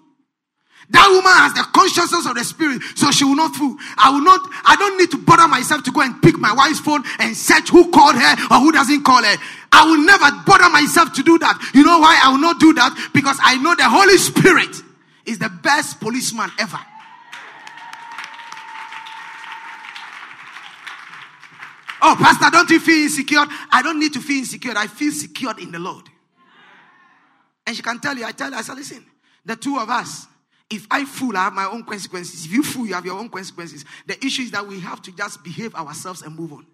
That 0.91 1.07
woman 1.07 1.31
has 1.31 1.53
the 1.55 1.63
consciousness 1.71 2.27
of 2.27 2.35
the 2.35 2.43
spirit, 2.43 2.81
so 2.95 3.11
she 3.11 3.23
will 3.23 3.35
not 3.35 3.55
fool. 3.55 3.77
I 3.95 4.11
will 4.11 4.23
not, 4.23 4.41
I 4.65 4.75
don't 4.75 4.97
need 4.97 5.11
to 5.11 5.17
bother 5.23 5.47
myself 5.47 5.83
to 5.83 5.91
go 5.91 6.01
and 6.01 6.21
pick 6.21 6.37
my 6.37 6.51
wife's 6.51 6.81
phone 6.81 7.03
and 7.19 7.35
search 7.35 7.69
who 7.69 7.91
called 7.91 8.15
her 8.15 8.33
or 8.51 8.59
who 8.59 8.71
doesn't 8.73 9.03
call 9.03 9.23
her. 9.23 9.37
I 9.71 9.87
will 9.87 10.03
never 10.03 10.27
bother 10.43 10.69
myself 10.69 11.13
to 11.13 11.23
do 11.23 11.39
that. 11.39 11.55
You 11.73 11.83
know 11.83 11.99
why 11.99 12.19
I 12.21 12.31
will 12.31 12.43
not 12.43 12.59
do 12.59 12.73
that? 12.73 12.91
Because 13.13 13.39
I 13.41 13.55
know 13.63 13.73
the 13.75 13.87
Holy 13.87 14.17
Spirit 14.17 14.83
is 15.25 15.39
the 15.39 15.49
best 15.49 15.99
policeman 15.99 16.49
ever. 16.59 16.79
Oh, 22.03 22.15
Pastor, 22.19 22.49
don't 22.51 22.69
you 22.69 22.79
feel 22.79 23.03
insecure? 23.03 23.45
I 23.71 23.81
don't 23.83 23.99
need 23.99 24.13
to 24.13 24.21
feel 24.21 24.39
insecure. 24.39 24.73
I 24.75 24.87
feel 24.87 25.11
secured 25.11 25.59
in 25.59 25.71
the 25.71 25.79
Lord. 25.79 26.09
And 27.67 27.75
she 27.75 27.83
can 27.83 27.99
tell 27.99 28.17
you, 28.17 28.25
I 28.25 28.31
tell 28.31 28.51
her, 28.51 28.57
I 28.57 28.61
said, 28.63 28.75
listen, 28.75 29.05
the 29.45 29.55
two 29.55 29.77
of 29.77 29.89
us, 29.89 30.25
if 30.69 30.87
I 30.89 31.05
fool, 31.05 31.37
I 31.37 31.43
have 31.43 31.53
my 31.53 31.65
own 31.65 31.83
consequences. 31.83 32.45
If 32.45 32.51
you 32.51 32.63
fool, 32.63 32.87
you 32.87 32.93
have 32.95 33.05
your 33.05 33.19
own 33.19 33.29
consequences. 33.29 33.85
The 34.07 34.17
issue 34.25 34.43
is 34.43 34.51
that 34.51 34.65
we 34.65 34.79
have 34.79 35.01
to 35.03 35.11
just 35.11 35.43
behave 35.43 35.75
ourselves 35.75 36.21
and 36.23 36.35
move 36.35 36.53
on. 36.53 36.65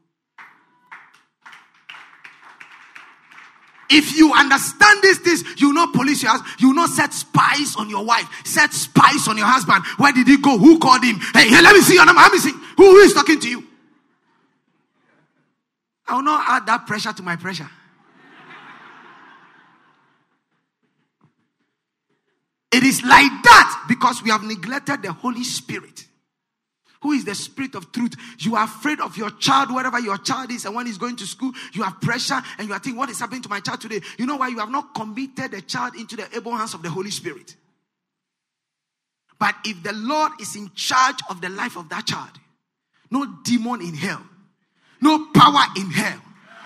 If 3.89 4.17
you 4.17 4.33
understand 4.33 5.01
these 5.01 5.19
things, 5.19 5.43
you 5.61 5.73
know 5.73 5.87
police 5.87 6.21
your 6.21 6.31
husband, 6.31 6.51
you 6.59 6.73
know 6.73 6.85
set 6.87 7.13
spies 7.13 7.75
on 7.77 7.89
your 7.89 8.05
wife, 8.05 8.27
set 8.45 8.73
spies 8.73 9.27
on 9.27 9.37
your 9.37 9.47
husband. 9.47 9.83
Where 9.97 10.11
did 10.11 10.27
he 10.27 10.37
go? 10.37 10.57
Who 10.57 10.79
called 10.79 11.03
him? 11.03 11.19
Hey, 11.33 11.49
hey 11.49 11.61
let 11.61 11.73
me 11.73 11.81
see 11.81 11.95
your 11.95 12.05
number. 12.05 12.21
Let 12.21 12.31
me 12.31 12.39
see. 12.39 12.51
Who, 12.51 12.91
who 12.91 12.97
is 12.97 13.13
talking 13.13 13.39
to 13.39 13.49
you? 13.49 13.63
I 16.07 16.15
will 16.15 16.23
not 16.23 16.43
add 16.47 16.65
that 16.67 16.87
pressure 16.87 17.13
to 17.13 17.23
my 17.23 17.35
pressure. 17.35 17.69
It 22.71 22.83
is 22.83 23.01
like 23.01 23.31
that 23.43 23.85
because 23.87 24.21
we 24.21 24.29
have 24.29 24.43
neglected 24.43 25.01
the 25.01 25.11
Holy 25.11 25.43
Spirit, 25.43 26.05
who 27.01 27.11
is 27.11 27.25
the 27.25 27.35
Spirit 27.35 27.75
of 27.75 27.91
truth. 27.91 28.13
You 28.39 28.55
are 28.55 28.65
afraid 28.65 28.99
of 28.99 29.17
your 29.17 29.29
child, 29.31 29.73
wherever 29.73 29.99
your 29.99 30.17
child 30.17 30.51
is, 30.51 30.65
and 30.65 30.75
when 30.75 30.85
he's 30.85 30.97
going 30.97 31.15
to 31.17 31.27
school, 31.27 31.51
you 31.73 31.83
have 31.83 31.99
pressure 32.01 32.41
and 32.57 32.67
you 32.67 32.73
are 32.73 32.79
thinking, 32.79 32.97
What 32.97 33.09
is 33.09 33.19
happening 33.19 33.41
to 33.43 33.49
my 33.49 33.59
child 33.59 33.81
today? 33.81 34.01
You 34.17 34.25
know 34.25 34.37
why? 34.37 34.49
You 34.49 34.59
have 34.59 34.69
not 34.69 34.93
committed 34.93 35.51
the 35.51 35.61
child 35.61 35.95
into 35.95 36.15
the 36.15 36.27
able 36.35 36.55
hands 36.55 36.73
of 36.73 36.81
the 36.81 36.89
Holy 36.89 37.11
Spirit. 37.11 37.55
But 39.39 39.55
if 39.65 39.83
the 39.83 39.93
Lord 39.93 40.31
is 40.41 40.55
in 40.55 40.71
charge 40.73 41.19
of 41.29 41.41
the 41.41 41.49
life 41.49 41.77
of 41.77 41.89
that 41.89 42.07
child, 42.07 42.31
no 43.11 43.25
demon 43.43 43.81
in 43.81 43.93
hell, 43.93 44.23
no 45.01 45.27
power 45.33 45.65
in 45.77 45.91
hell, 45.91 46.21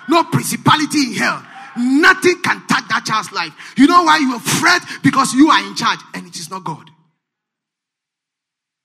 no 0.08 0.24
principality 0.24 1.08
in 1.08 1.13
hell 1.13 1.46
Nothing 1.78 2.41
can 2.41 2.65
touch 2.67 2.88
that 2.89 3.06
child's 3.06 3.32
life. 3.32 3.54
You 3.78 3.88
know 3.88 4.04
why 4.04 4.17
you 4.17 4.34
are 4.34 4.38
afraid? 4.38 4.82
Because 5.04 5.34
you 5.34 5.50
are 5.50 5.63
in 5.65 5.76
charge 5.76 6.00
and 6.13 6.28
it 6.28 6.36
is 6.36 6.50
not 6.50 6.63
God. 6.63 6.90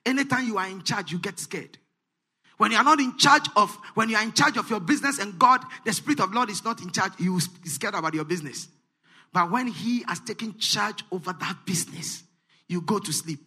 Anytime 0.06 0.46
you 0.46 0.56
are 0.56 0.68
in 0.68 0.82
charge, 0.82 1.10
you 1.10 1.18
get 1.18 1.38
scared. 1.38 1.76
When 2.56 2.70
you 2.70 2.78
are 2.78 2.84
not 2.84 3.00
in 3.00 3.18
charge 3.18 3.48
of, 3.56 3.76
when 3.94 4.08
you 4.08 4.16
are 4.16 4.22
in 4.22 4.32
charge 4.32 4.56
of 4.56 4.70
your 4.70 4.80
business 4.80 5.18
and 5.18 5.38
God, 5.38 5.60
the 5.84 5.92
Spirit 5.92 6.20
of 6.20 6.32
Lord 6.32 6.48
is 6.48 6.64
not 6.64 6.80
in 6.80 6.90
charge, 6.90 7.12
you 7.18 7.38
scared 7.64 7.94
about 7.94 8.14
your 8.14 8.24
business. 8.24 8.68
But 9.32 9.50
when 9.50 9.66
He 9.66 10.04
has 10.08 10.20
taken 10.20 10.56
charge 10.58 11.04
over 11.10 11.34
that 11.34 11.58
business, 11.66 12.22
you 12.68 12.80
go 12.80 12.98
to 12.98 13.12
sleep. 13.12 13.40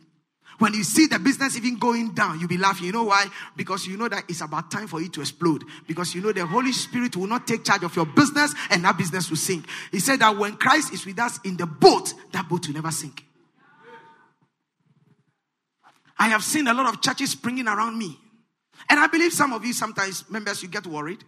When 0.59 0.73
you 0.73 0.83
see 0.83 1.07
the 1.07 1.17
business 1.17 1.55
even 1.55 1.79
going 1.79 2.13
down, 2.13 2.39
you'll 2.39 2.49
be 2.49 2.57
laughing. 2.57 2.87
You 2.87 2.91
know 2.91 3.05
why? 3.05 3.27
Because 3.55 3.87
you 3.87 3.97
know 3.97 4.09
that 4.09 4.25
it's 4.27 4.41
about 4.41 4.69
time 4.69 4.87
for 4.87 5.01
it 5.01 5.13
to 5.13 5.21
explode. 5.21 5.63
Because 5.87 6.13
you 6.13 6.21
know 6.21 6.33
the 6.33 6.45
Holy 6.45 6.73
Spirit 6.73 7.15
will 7.15 7.27
not 7.27 7.47
take 7.47 7.63
charge 7.63 7.83
of 7.83 7.95
your 7.95 8.05
business 8.05 8.53
and 8.69 8.83
that 8.83 8.97
business 8.97 9.29
will 9.29 9.37
sink. 9.37 9.65
He 9.89 9.99
said 9.99 10.19
that 10.19 10.37
when 10.37 10.57
Christ 10.57 10.93
is 10.93 11.05
with 11.05 11.17
us 11.17 11.39
in 11.45 11.55
the 11.55 11.65
boat, 11.65 12.13
that 12.33 12.49
boat 12.49 12.67
will 12.67 12.75
never 12.75 12.91
sink. 12.91 13.23
I 16.19 16.27
have 16.27 16.43
seen 16.43 16.67
a 16.67 16.73
lot 16.73 16.93
of 16.93 17.01
churches 17.01 17.32
springing 17.32 17.67
around 17.67 17.97
me. 17.97 18.19
And 18.89 18.99
I 18.99 19.08
believe 19.08 19.34
some 19.34 19.53
of 19.53 19.65
you 19.65 19.73
sometimes, 19.73 20.29
members, 20.29 20.62
you 20.62 20.67
get 20.67 20.86
worried. 20.86 21.23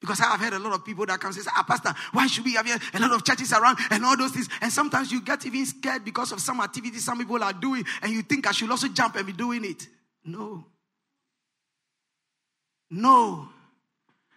Because 0.00 0.20
I 0.20 0.24
have 0.24 0.40
heard 0.40 0.52
a 0.52 0.58
lot 0.58 0.74
of 0.74 0.84
people 0.84 1.06
that 1.06 1.18
come 1.20 1.30
and 1.30 1.40
say, 1.40 1.50
Ah, 1.56 1.64
Pastor, 1.66 1.94
why 2.12 2.26
should 2.26 2.44
we 2.44 2.54
have 2.54 2.66
a 2.66 2.98
lot 2.98 3.12
of 3.12 3.24
churches 3.24 3.52
around 3.52 3.78
and 3.90 4.04
all 4.04 4.16
those 4.16 4.32
things? 4.32 4.48
And 4.60 4.70
sometimes 4.70 5.10
you 5.10 5.22
get 5.22 5.46
even 5.46 5.64
scared 5.64 6.04
because 6.04 6.32
of 6.32 6.40
some 6.40 6.60
activities 6.60 7.04
some 7.04 7.16
people 7.16 7.42
are 7.42 7.52
doing, 7.54 7.84
and 8.02 8.12
you 8.12 8.22
think 8.22 8.46
I 8.46 8.52
should 8.52 8.70
also 8.70 8.88
jump 8.88 9.16
and 9.16 9.24
be 9.24 9.32
doing 9.32 9.64
it. 9.64 9.88
No. 10.24 10.66
No. 12.90 13.48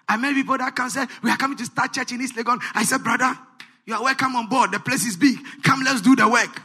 I 0.07 0.15
met 0.15 0.35
people 0.35 0.57
that 0.57 0.73
come 0.73 0.89
say, 0.89 1.05
We 1.21 1.29
are 1.31 1.37
coming 1.37 1.57
to 1.57 1.65
start 1.65 1.93
church 1.93 2.13
in 2.13 2.21
East 2.21 2.35
Legon. 2.35 2.59
I 2.73 2.83
said, 2.83 3.03
Brother, 3.03 3.37
you 3.85 3.93
are 3.93 4.03
welcome 4.03 4.35
on 4.35 4.47
board. 4.47 4.71
The 4.71 4.79
place 4.79 5.05
is 5.05 5.17
big. 5.17 5.37
Come, 5.63 5.83
let's 5.83 6.01
do 6.01 6.15
the 6.15 6.29
work. 6.29 6.61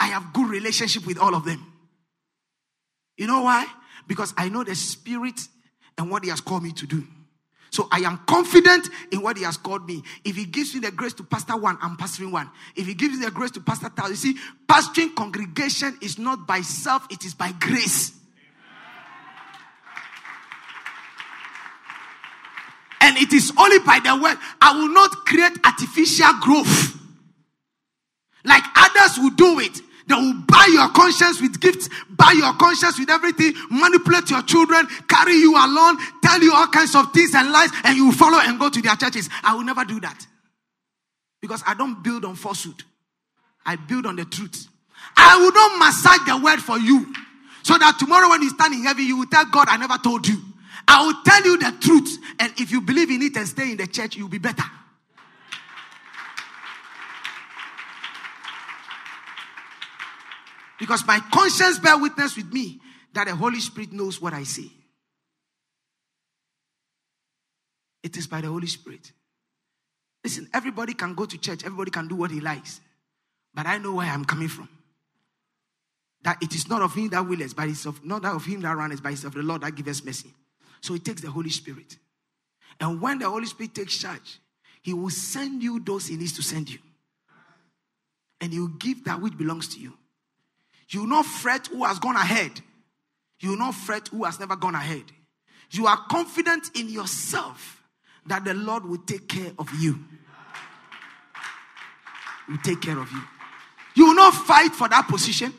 I 0.00 0.06
have 0.06 0.32
good 0.32 0.48
relationship 0.48 1.06
with 1.06 1.18
all 1.18 1.34
of 1.34 1.44
them. 1.44 1.64
You 3.16 3.26
know 3.26 3.42
why? 3.42 3.66
Because 4.08 4.32
I 4.36 4.48
know 4.48 4.64
the 4.64 4.74
spirit 4.74 5.38
and 5.98 6.10
what 6.10 6.24
he 6.24 6.30
has 6.30 6.40
called 6.40 6.62
me 6.62 6.72
to 6.72 6.86
do. 6.86 7.06
So 7.70 7.86
I 7.92 7.98
am 8.00 8.18
confident 8.26 8.88
in 9.12 9.20
what 9.20 9.36
he 9.36 9.44
has 9.44 9.56
called 9.56 9.86
me. 9.86 10.02
If 10.24 10.34
he 10.34 10.46
gives 10.46 10.74
me 10.74 10.80
the 10.80 10.90
grace 10.90 11.12
to 11.14 11.22
pastor 11.22 11.56
one, 11.56 11.78
I'm 11.80 11.96
pastoring 11.96 12.32
one. 12.32 12.50
If 12.74 12.86
he 12.86 12.94
gives 12.94 13.18
me 13.18 13.24
the 13.24 13.30
grace 13.30 13.52
to 13.52 13.60
pastor 13.60 13.90
thousand, 13.90 14.12
you 14.12 14.16
see, 14.16 14.36
pastoring 14.66 15.14
congregation 15.14 15.96
is 16.02 16.18
not 16.18 16.46
by 16.46 16.62
self, 16.62 17.06
it 17.10 17.24
is 17.24 17.34
by 17.34 17.52
grace. 17.52 18.12
And 23.02 23.16
it 23.18 23.32
is 23.32 23.52
only 23.58 23.78
by 23.80 24.00
the 24.00 24.20
word. 24.20 24.36
I 24.60 24.72
will 24.76 24.92
not 24.92 25.10
create 25.26 25.52
artificial 25.64 26.32
growth. 26.40 26.96
Like 28.44 28.64
others 28.76 29.18
will 29.18 29.30
do 29.30 29.60
it. 29.60 29.80
They 30.10 30.16
will 30.16 30.42
buy 30.42 30.68
your 30.72 30.88
conscience 30.88 31.40
with 31.40 31.60
gifts, 31.60 31.88
buy 32.10 32.34
your 32.36 32.52
conscience 32.54 32.98
with 32.98 33.08
everything, 33.08 33.54
manipulate 33.70 34.28
your 34.28 34.42
children, 34.42 34.88
carry 35.08 35.34
you 35.34 35.52
along, 35.52 36.02
tell 36.20 36.42
you 36.42 36.52
all 36.52 36.66
kinds 36.66 36.96
of 36.96 37.12
things 37.12 37.32
and 37.32 37.52
lies, 37.52 37.70
and 37.84 37.96
you 37.96 38.10
follow 38.10 38.38
and 38.42 38.58
go 38.58 38.68
to 38.68 38.82
their 38.82 38.96
churches. 38.96 39.28
I 39.44 39.54
will 39.54 39.62
never 39.62 39.84
do 39.84 40.00
that. 40.00 40.26
Because 41.40 41.62
I 41.64 41.74
don't 41.74 42.02
build 42.02 42.24
on 42.24 42.34
falsehood, 42.34 42.82
I 43.64 43.76
build 43.76 44.04
on 44.04 44.16
the 44.16 44.24
truth. 44.24 44.66
I 45.16 45.36
will 45.36 45.52
not 45.52 45.78
massage 45.78 46.26
the 46.26 46.44
word 46.44 46.58
for 46.58 46.78
you. 46.78 47.14
So 47.62 47.78
that 47.78 47.96
tomorrow 48.00 48.30
when 48.30 48.42
you 48.42 48.50
stand 48.50 48.74
in 48.74 48.82
heaven, 48.82 49.04
you 49.04 49.16
will 49.16 49.26
tell 49.26 49.44
God, 49.44 49.68
I 49.70 49.76
never 49.76 49.96
told 49.98 50.26
you. 50.26 50.42
I 50.88 51.06
will 51.06 51.22
tell 51.24 51.44
you 51.44 51.56
the 51.56 51.72
truth. 51.80 52.18
And 52.40 52.52
if 52.58 52.72
you 52.72 52.80
believe 52.80 53.10
in 53.10 53.22
it 53.22 53.36
and 53.36 53.46
stay 53.46 53.70
in 53.70 53.76
the 53.76 53.86
church, 53.86 54.16
you'll 54.16 54.28
be 54.28 54.38
better. 54.38 54.64
Because 60.80 61.06
my 61.06 61.20
conscience 61.30 61.78
bear 61.78 61.98
witness 61.98 62.36
with 62.36 62.50
me 62.52 62.80
that 63.12 63.28
the 63.28 63.36
Holy 63.36 63.60
Spirit 63.60 63.92
knows 63.92 64.20
what 64.20 64.32
I 64.32 64.44
say. 64.44 64.66
It 68.02 68.16
is 68.16 68.26
by 68.26 68.40
the 68.40 68.48
Holy 68.48 68.66
Spirit. 68.66 69.12
Listen, 70.24 70.48
everybody 70.54 70.94
can 70.94 71.14
go 71.14 71.26
to 71.26 71.38
church, 71.38 71.64
everybody 71.64 71.90
can 71.90 72.08
do 72.08 72.16
what 72.16 72.30
he 72.30 72.40
likes. 72.40 72.80
But 73.52 73.66
I 73.66 73.76
know 73.76 73.94
where 73.94 74.08
I'm 74.08 74.24
coming 74.24 74.48
from. 74.48 74.70
That 76.22 76.38
it 76.42 76.54
is 76.54 76.68
not 76.68 76.80
of 76.82 76.94
him 76.94 77.10
that 77.10 77.28
willeth, 77.28 77.54
but 77.54 77.68
it's 77.68 77.84
of 77.84 78.02
not 78.04 78.22
that 78.22 78.34
of 78.34 78.44
him 78.44 78.62
that 78.62 78.76
runneth, 78.76 79.02
but 79.02 79.12
it's 79.12 79.24
of 79.24 79.34
the 79.34 79.42
Lord 79.42 79.60
that 79.60 79.74
gives 79.74 80.04
mercy. 80.04 80.32
So 80.80 80.94
it 80.94 81.04
takes 81.04 81.20
the 81.20 81.30
Holy 81.30 81.50
Spirit. 81.50 81.96
And 82.78 83.02
when 83.02 83.18
the 83.18 83.28
Holy 83.28 83.46
Spirit 83.46 83.74
takes 83.74 83.98
charge, 83.98 84.38
he 84.80 84.94
will 84.94 85.10
send 85.10 85.62
you 85.62 85.80
those 85.80 86.06
he 86.06 86.16
needs 86.16 86.32
to 86.34 86.42
send 86.42 86.70
you. 86.70 86.78
And 88.40 88.52
he 88.52 88.60
will 88.60 88.68
give 88.68 89.04
that 89.04 89.20
which 89.20 89.36
belongs 89.36 89.68
to 89.74 89.80
you. 89.80 89.92
You 90.90 91.00
will 91.00 91.08
not 91.08 91.26
fret 91.26 91.68
who 91.68 91.84
has 91.84 91.98
gone 91.98 92.16
ahead. 92.16 92.60
You 93.40 93.50
will 93.50 93.58
not 93.58 93.74
fret 93.74 94.08
who 94.08 94.24
has 94.24 94.38
never 94.38 94.56
gone 94.56 94.74
ahead. 94.74 95.04
You 95.70 95.86
are 95.86 95.98
confident 96.10 96.70
in 96.76 96.88
yourself 96.88 97.82
that 98.26 98.44
the 98.44 98.54
Lord 98.54 98.84
will 98.84 98.98
take 98.98 99.28
care 99.28 99.52
of 99.58 99.68
you. 99.78 99.98
Will 102.48 102.58
take 102.58 102.82
care 102.82 102.98
of 102.98 103.10
you. 103.12 103.22
You 103.94 104.08
will 104.08 104.14
not 104.14 104.34
fight 104.34 104.72
for 104.72 104.88
that 104.88 105.08
position 105.08 105.52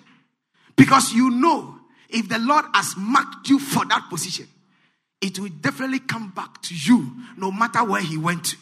because 0.75 1.13
you 1.13 1.29
know 1.29 1.79
if 2.09 2.27
the 2.27 2.39
Lord 2.39 2.65
has 2.73 2.95
marked 2.97 3.49
you 3.49 3.59
for 3.59 3.85
that 3.85 4.07
position, 4.09 4.47
it 5.21 5.39
will 5.39 5.49
definitely 5.61 5.99
come 5.99 6.29
back 6.29 6.61
to 6.63 6.75
you 6.75 7.15
no 7.37 7.51
matter 7.51 7.83
where 7.83 8.01
He 8.01 8.17
went 8.17 8.45
to. 8.45 8.57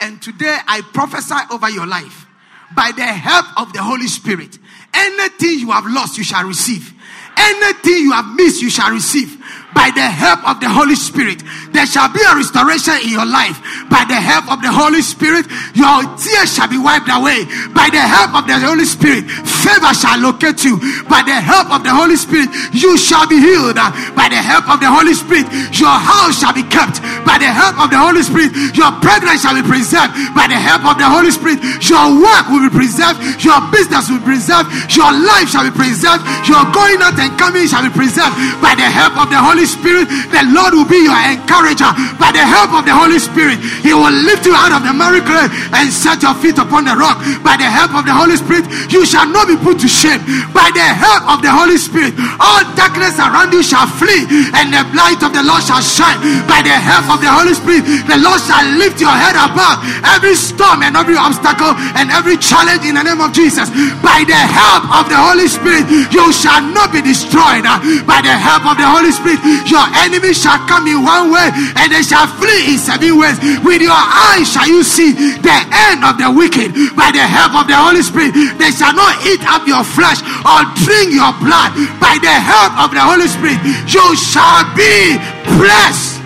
And 0.00 0.22
today 0.22 0.56
I 0.66 0.80
prophesy 0.80 1.34
over 1.50 1.68
your 1.68 1.86
life 1.86 2.26
by 2.74 2.92
the 2.94 3.04
help 3.04 3.46
of 3.60 3.72
the 3.72 3.82
Holy 3.82 4.06
Spirit. 4.06 4.58
Anything 4.94 5.60
you 5.60 5.70
have 5.70 5.86
lost, 5.86 6.18
you 6.18 6.24
shall 6.24 6.44
receive. 6.44 6.94
Anything 7.36 8.02
you 8.02 8.12
have 8.12 8.34
missed, 8.34 8.62
you 8.62 8.70
shall 8.70 8.90
receive 8.90 9.38
by 9.74 9.92
the 9.94 10.02
help 10.02 10.42
of 10.48 10.58
the 10.58 10.68
Holy 10.68 10.96
Spirit. 10.96 11.42
There 11.70 11.86
shall 11.86 12.10
be 12.10 12.18
a 12.18 12.34
restoration 12.34 12.98
in 13.04 13.14
your 13.14 13.26
life 13.26 13.60
by 13.86 14.02
the 14.08 14.18
help 14.18 14.50
of 14.50 14.58
the 14.58 14.72
Holy 14.72 15.02
Spirit. 15.02 15.46
Your 15.78 16.02
tears 16.18 16.50
shall 16.50 16.66
be 16.66 16.78
wiped 16.82 17.06
away 17.06 17.44
by 17.70 17.86
the 17.92 18.02
help 18.02 18.34
of 18.34 18.50
the 18.50 18.58
Holy 18.58 18.84
Spirit. 18.84 19.30
Favor 19.46 19.92
shall 19.94 20.18
locate 20.18 20.64
you 20.64 20.82
by 21.06 21.22
the 21.22 21.36
help 21.36 21.70
of 21.70 21.84
the 21.84 21.94
Holy 21.94 22.16
Spirit. 22.16 22.50
You 22.74 22.98
shall 22.98 23.28
be 23.28 23.38
healed 23.38 23.78
by 24.18 24.26
the 24.26 24.40
help 24.40 24.66
of 24.66 24.80
the 24.80 24.90
Holy 24.90 25.14
Spirit. 25.14 25.46
Your 25.78 25.94
house 25.94 26.40
shall 26.40 26.54
be 26.56 26.66
kept 26.66 26.98
by 27.28 27.36
the 27.36 27.52
help 27.52 27.76
of 27.76 27.92
the 27.92 28.00
Holy 28.00 28.24
Spirit. 28.24 28.56
Your 28.72 28.88
pregnancy 29.04 29.44
shall 29.44 29.52
be 29.52 29.60
preserved 29.60 30.16
by 30.32 30.48
the 30.48 30.56
help 30.56 30.88
of 30.88 30.96
the 30.96 31.04
Holy 31.04 31.28
Spirit. 31.28 31.60
Your 31.84 32.16
work 32.16 32.48
will 32.48 32.64
be 32.64 32.72
preserved. 32.72 33.20
Your 33.44 33.60
business 33.68 34.08
will 34.08 34.16
be 34.24 34.32
preserved. 34.32 34.72
Your 34.96 35.12
life 35.12 35.52
shall 35.52 35.68
be 35.68 35.74
preserved. 35.76 36.24
Your 36.48 36.64
going 36.72 37.04
out 37.04 37.20
and 37.20 37.36
coming 37.36 37.68
shall 37.68 37.84
be 37.84 37.92
preserved 37.92 38.32
by 38.64 38.72
the 38.72 38.88
help 38.88 39.20
of 39.20 39.28
the 39.28 39.36
Holy 39.36 39.68
Spirit. 39.68 40.08
The 40.32 40.48
Lord 40.56 40.72
will 40.72 40.88
be 40.88 41.04
your 41.04 41.20
encourager. 41.28 41.92
By 42.16 42.32
the 42.32 42.40
help 42.40 42.72
of 42.72 42.88
the 42.88 42.96
Holy 42.96 43.20
Spirit, 43.20 43.60
He 43.84 43.92
will 43.92 44.14
lift 44.24 44.48
you 44.48 44.56
out 44.56 44.72
of 44.72 44.80
the 44.88 44.96
miracle 44.96 45.44
and 45.76 45.92
set 45.92 46.24
your 46.24 46.32
feet 46.40 46.56
upon 46.56 46.88
the 46.88 46.96
rock. 46.96 47.20
By 47.44 47.60
the 47.60 47.68
help 47.68 47.92
of 47.92 48.08
the 48.08 48.16
Holy 48.16 48.40
Spirit, 48.40 48.64
you 48.88 49.04
shall 49.04 49.28
not 49.28 49.52
be 49.52 49.60
put 49.60 49.76
to 49.84 49.88
shame. 49.88 50.24
By 50.56 50.72
the 50.72 50.80
help 50.80 51.28
of 51.28 51.44
the 51.44 51.52
Holy 51.52 51.76
Spirit, 51.76 52.16
all 52.40 52.64
darkness 52.72 53.20
around 53.20 53.52
you 53.52 53.60
shall 53.60 53.84
flee, 53.84 54.24
and 54.56 54.72
the 54.72 54.80
light 54.96 55.20
of 55.20 55.36
the 55.36 55.44
Lord 55.44 55.60
shall 55.60 55.84
shine. 55.84 56.16
By 56.48 56.64
the 56.64 56.72
help 56.72 57.04
of 57.12 57.17
the 57.20 57.30
Holy 57.30 57.54
Spirit, 57.54 57.84
the 58.06 58.18
Lord 58.18 58.40
shall 58.42 58.64
lift 58.78 59.00
your 59.00 59.14
head 59.14 59.36
above 59.36 59.82
every 60.04 60.34
storm 60.34 60.82
and 60.82 60.96
every 60.96 61.16
obstacle 61.16 61.74
and 61.98 62.10
every 62.10 62.36
challenge 62.38 62.84
in 62.86 62.94
the 62.94 63.04
name 63.04 63.20
of 63.20 63.32
Jesus. 63.32 63.70
By 64.02 64.24
the 64.26 64.38
help 64.38 64.86
of 64.90 65.10
the 65.10 65.18
Holy 65.18 65.48
Spirit, 65.48 65.86
you 66.10 66.30
shall 66.32 66.62
not 66.62 66.92
be 66.92 67.02
destroyed. 67.02 67.64
By 68.06 68.20
the 68.22 68.34
help 68.34 68.66
of 68.66 68.76
the 68.78 68.88
Holy 68.88 69.10
Spirit, 69.10 69.40
your 69.68 69.84
enemies 70.04 70.40
shall 70.40 70.58
come 70.66 70.86
in 70.86 71.02
one 71.02 71.30
way 71.30 71.50
and 71.78 71.88
they 71.92 72.02
shall 72.02 72.26
flee 72.26 72.74
in 72.74 72.78
seven 72.78 73.18
ways. 73.18 73.38
With 73.62 73.82
your 73.82 73.96
eyes 73.96 74.50
shall 74.50 74.68
you 74.68 74.82
see 74.82 75.12
the 75.12 75.58
end 75.90 76.04
of 76.04 76.18
the 76.18 76.30
wicked. 76.30 76.74
By 76.94 77.10
the 77.10 77.24
help 77.24 77.54
of 77.54 77.66
the 77.66 77.76
Holy 77.76 78.02
Spirit, 78.02 78.34
they 78.58 78.70
shall 78.70 78.94
not 78.94 79.14
eat 79.26 79.42
up 79.46 79.66
your 79.66 79.84
flesh 79.84 80.22
or 80.46 80.64
drink 80.84 81.14
your 81.14 81.32
blood. 81.42 81.74
By 82.00 82.18
the 82.20 82.32
help 82.32 82.78
of 82.78 82.90
the 82.94 83.02
Holy 83.02 83.28
Spirit, 83.28 83.58
you 83.86 84.06
shall 84.16 84.64
be 84.74 85.18
blessed. 85.58 86.17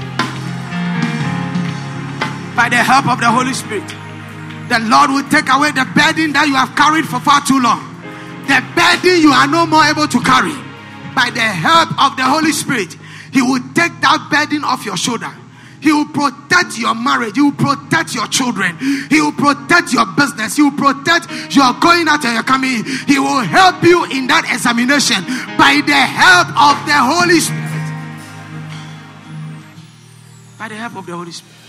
By 2.54 2.68
the 2.68 2.76
help 2.76 3.08
of 3.08 3.20
the 3.20 3.30
Holy 3.30 3.54
Spirit, 3.54 3.88
the 4.68 4.78
Lord 4.88 5.10
will 5.10 5.28
take 5.28 5.48
away 5.48 5.72
the 5.72 5.88
burden 5.96 6.32
that 6.36 6.44
you 6.48 6.54
have 6.54 6.76
carried 6.76 7.08
for 7.08 7.20
far 7.20 7.40
too 7.40 7.60
long. 7.60 7.80
The 8.44 8.60
burden 8.76 9.20
you 9.20 9.32
are 9.32 9.48
no 9.48 9.64
more 9.64 9.84
able 9.84 10.08
to 10.08 10.20
carry. 10.20 10.52
By 11.16 11.30
the 11.32 11.40
help 11.40 11.92
of 11.96 12.16
the 12.16 12.24
Holy 12.24 12.52
Spirit, 12.52 12.96
He 13.32 13.40
will 13.40 13.60
take 13.72 13.92
that 14.04 14.28
burden 14.28 14.64
off 14.64 14.84
your 14.84 14.96
shoulder. 14.96 15.32
He 15.80 15.92
will 15.92 16.06
protect 16.06 16.78
your 16.78 16.94
marriage. 16.94 17.34
He 17.34 17.42
will 17.42 17.58
protect 17.58 18.14
your 18.14 18.28
children. 18.28 18.76
He 19.10 19.20
will 19.20 19.32
protect 19.32 19.92
your 19.92 20.06
business. 20.14 20.56
He 20.56 20.62
will 20.62 20.78
protect 20.78 21.26
your 21.56 21.72
going 21.80 22.06
out 22.06 22.24
and 22.24 22.34
your 22.34 22.44
coming. 22.44 22.84
He 23.08 23.18
will 23.18 23.40
help 23.40 23.82
you 23.82 24.04
in 24.12 24.28
that 24.28 24.46
examination 24.46 25.24
by 25.58 25.82
the 25.82 25.98
help 25.98 26.48
of 26.54 26.76
the 26.86 26.94
Holy 26.94 27.40
Spirit. 27.40 27.60
By 30.56 30.68
the 30.68 30.76
help 30.76 30.96
of 30.96 31.06
the 31.06 31.16
Holy 31.16 31.32
Spirit. 31.32 31.61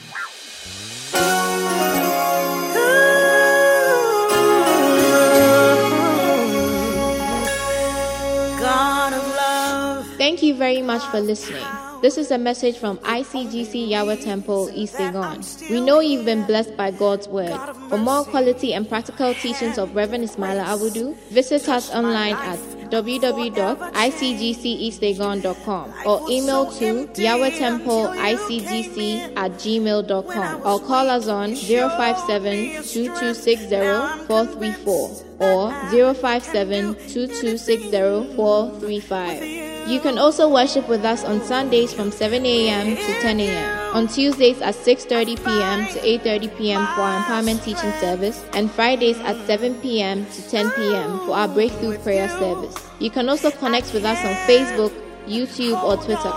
Thank 10.18 10.42
you 10.42 10.56
very 10.56 10.82
much 10.82 11.04
for 11.12 11.20
listening. 11.20 11.66
This 12.02 12.18
is 12.18 12.32
a 12.32 12.38
message 12.38 12.78
from 12.78 12.98
ICGC 13.00 13.90
Yahweh 13.90 14.18
Temple, 14.18 14.70
East 14.74 14.96
Legon. 14.96 15.70
We 15.70 15.80
know 15.80 16.00
you've 16.02 16.26
been 16.26 16.46
blessed 16.46 16.76
by 16.76 16.92
God's 16.92 17.28
word. 17.28 17.58
For 17.90 17.98
more 17.98 18.26
quality 18.26 18.74
and 18.74 18.88
practical 18.88 19.34
teachings 19.36 19.78
of 19.78 19.96
Reverend 19.96 20.26
Ismaila 20.26 20.66
Awudu, 20.66 21.16
visit 21.30 21.70
us 21.70 21.90
online 21.94 22.36
at 22.36 22.60
www.icgceastlegon.com 22.94 25.94
or 26.06 26.22
email 26.30 26.72
to 26.72 27.08
yahwehtemple.icgc 27.08 29.34
at 29.36 29.52
gmail.com 29.54 30.62
or 30.64 30.80
call 30.80 31.10
us 31.10 31.28
on 31.28 31.56
057 31.56 32.84
2260 32.84 34.28
434 34.28 35.10
or 35.40 35.72
057 36.14 36.94
2260 36.94 38.36
435. 38.36 39.90
You 39.90 40.00
can 40.00 40.20
also 40.20 40.48
worship 40.48 40.88
with 40.88 41.04
us 41.04 41.26
on 41.26 41.42
Sundays 41.42 41.92
from 41.94 42.12
7 42.12 42.46
a.m. 42.46 42.96
to 42.96 43.22
10 43.22 43.40
a.m. 43.40 43.83
On 43.94 44.08
Tuesdays 44.08 44.60
at 44.60 44.74
6:30 44.74 45.38
p.m. 45.46 45.86
to 45.94 46.00
8:30 46.00 46.58
p.m. 46.58 46.82
for 46.96 47.02
our 47.02 47.22
empowerment 47.22 47.64
teaching 47.64 47.92
service, 48.02 48.44
and 48.54 48.72
Fridays 48.72 49.20
at 49.20 49.38
7 49.46 49.76
p.m. 49.82 50.26
to 50.26 50.50
10 50.50 50.72
p.m. 50.72 51.20
for 51.28 51.36
our 51.36 51.48
breakthrough 51.48 52.00
prayer 52.00 52.28
service. 52.30 52.76
You 52.98 53.12
can 53.12 53.30
also 53.30 53.52
connect 53.52 53.94
with 53.94 54.04
us 54.04 54.18
on 54.26 54.34
Facebook, 54.50 54.92
YouTube, 55.28 55.78
or 55.84 55.98
Twitter. 55.98 56.34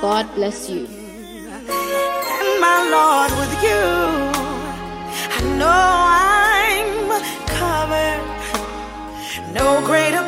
God 0.00 0.32
bless 0.36 0.70
you. 0.70 0.86
And 0.86 2.60
my 2.62 2.78
Lord, 2.94 3.30
with 3.42 3.54
you, 3.66 3.82
I 5.34 5.40
know 5.58 5.82
I'm 6.06 7.10
covered. 7.58 8.22
No 9.52 9.84
greater 9.84 10.22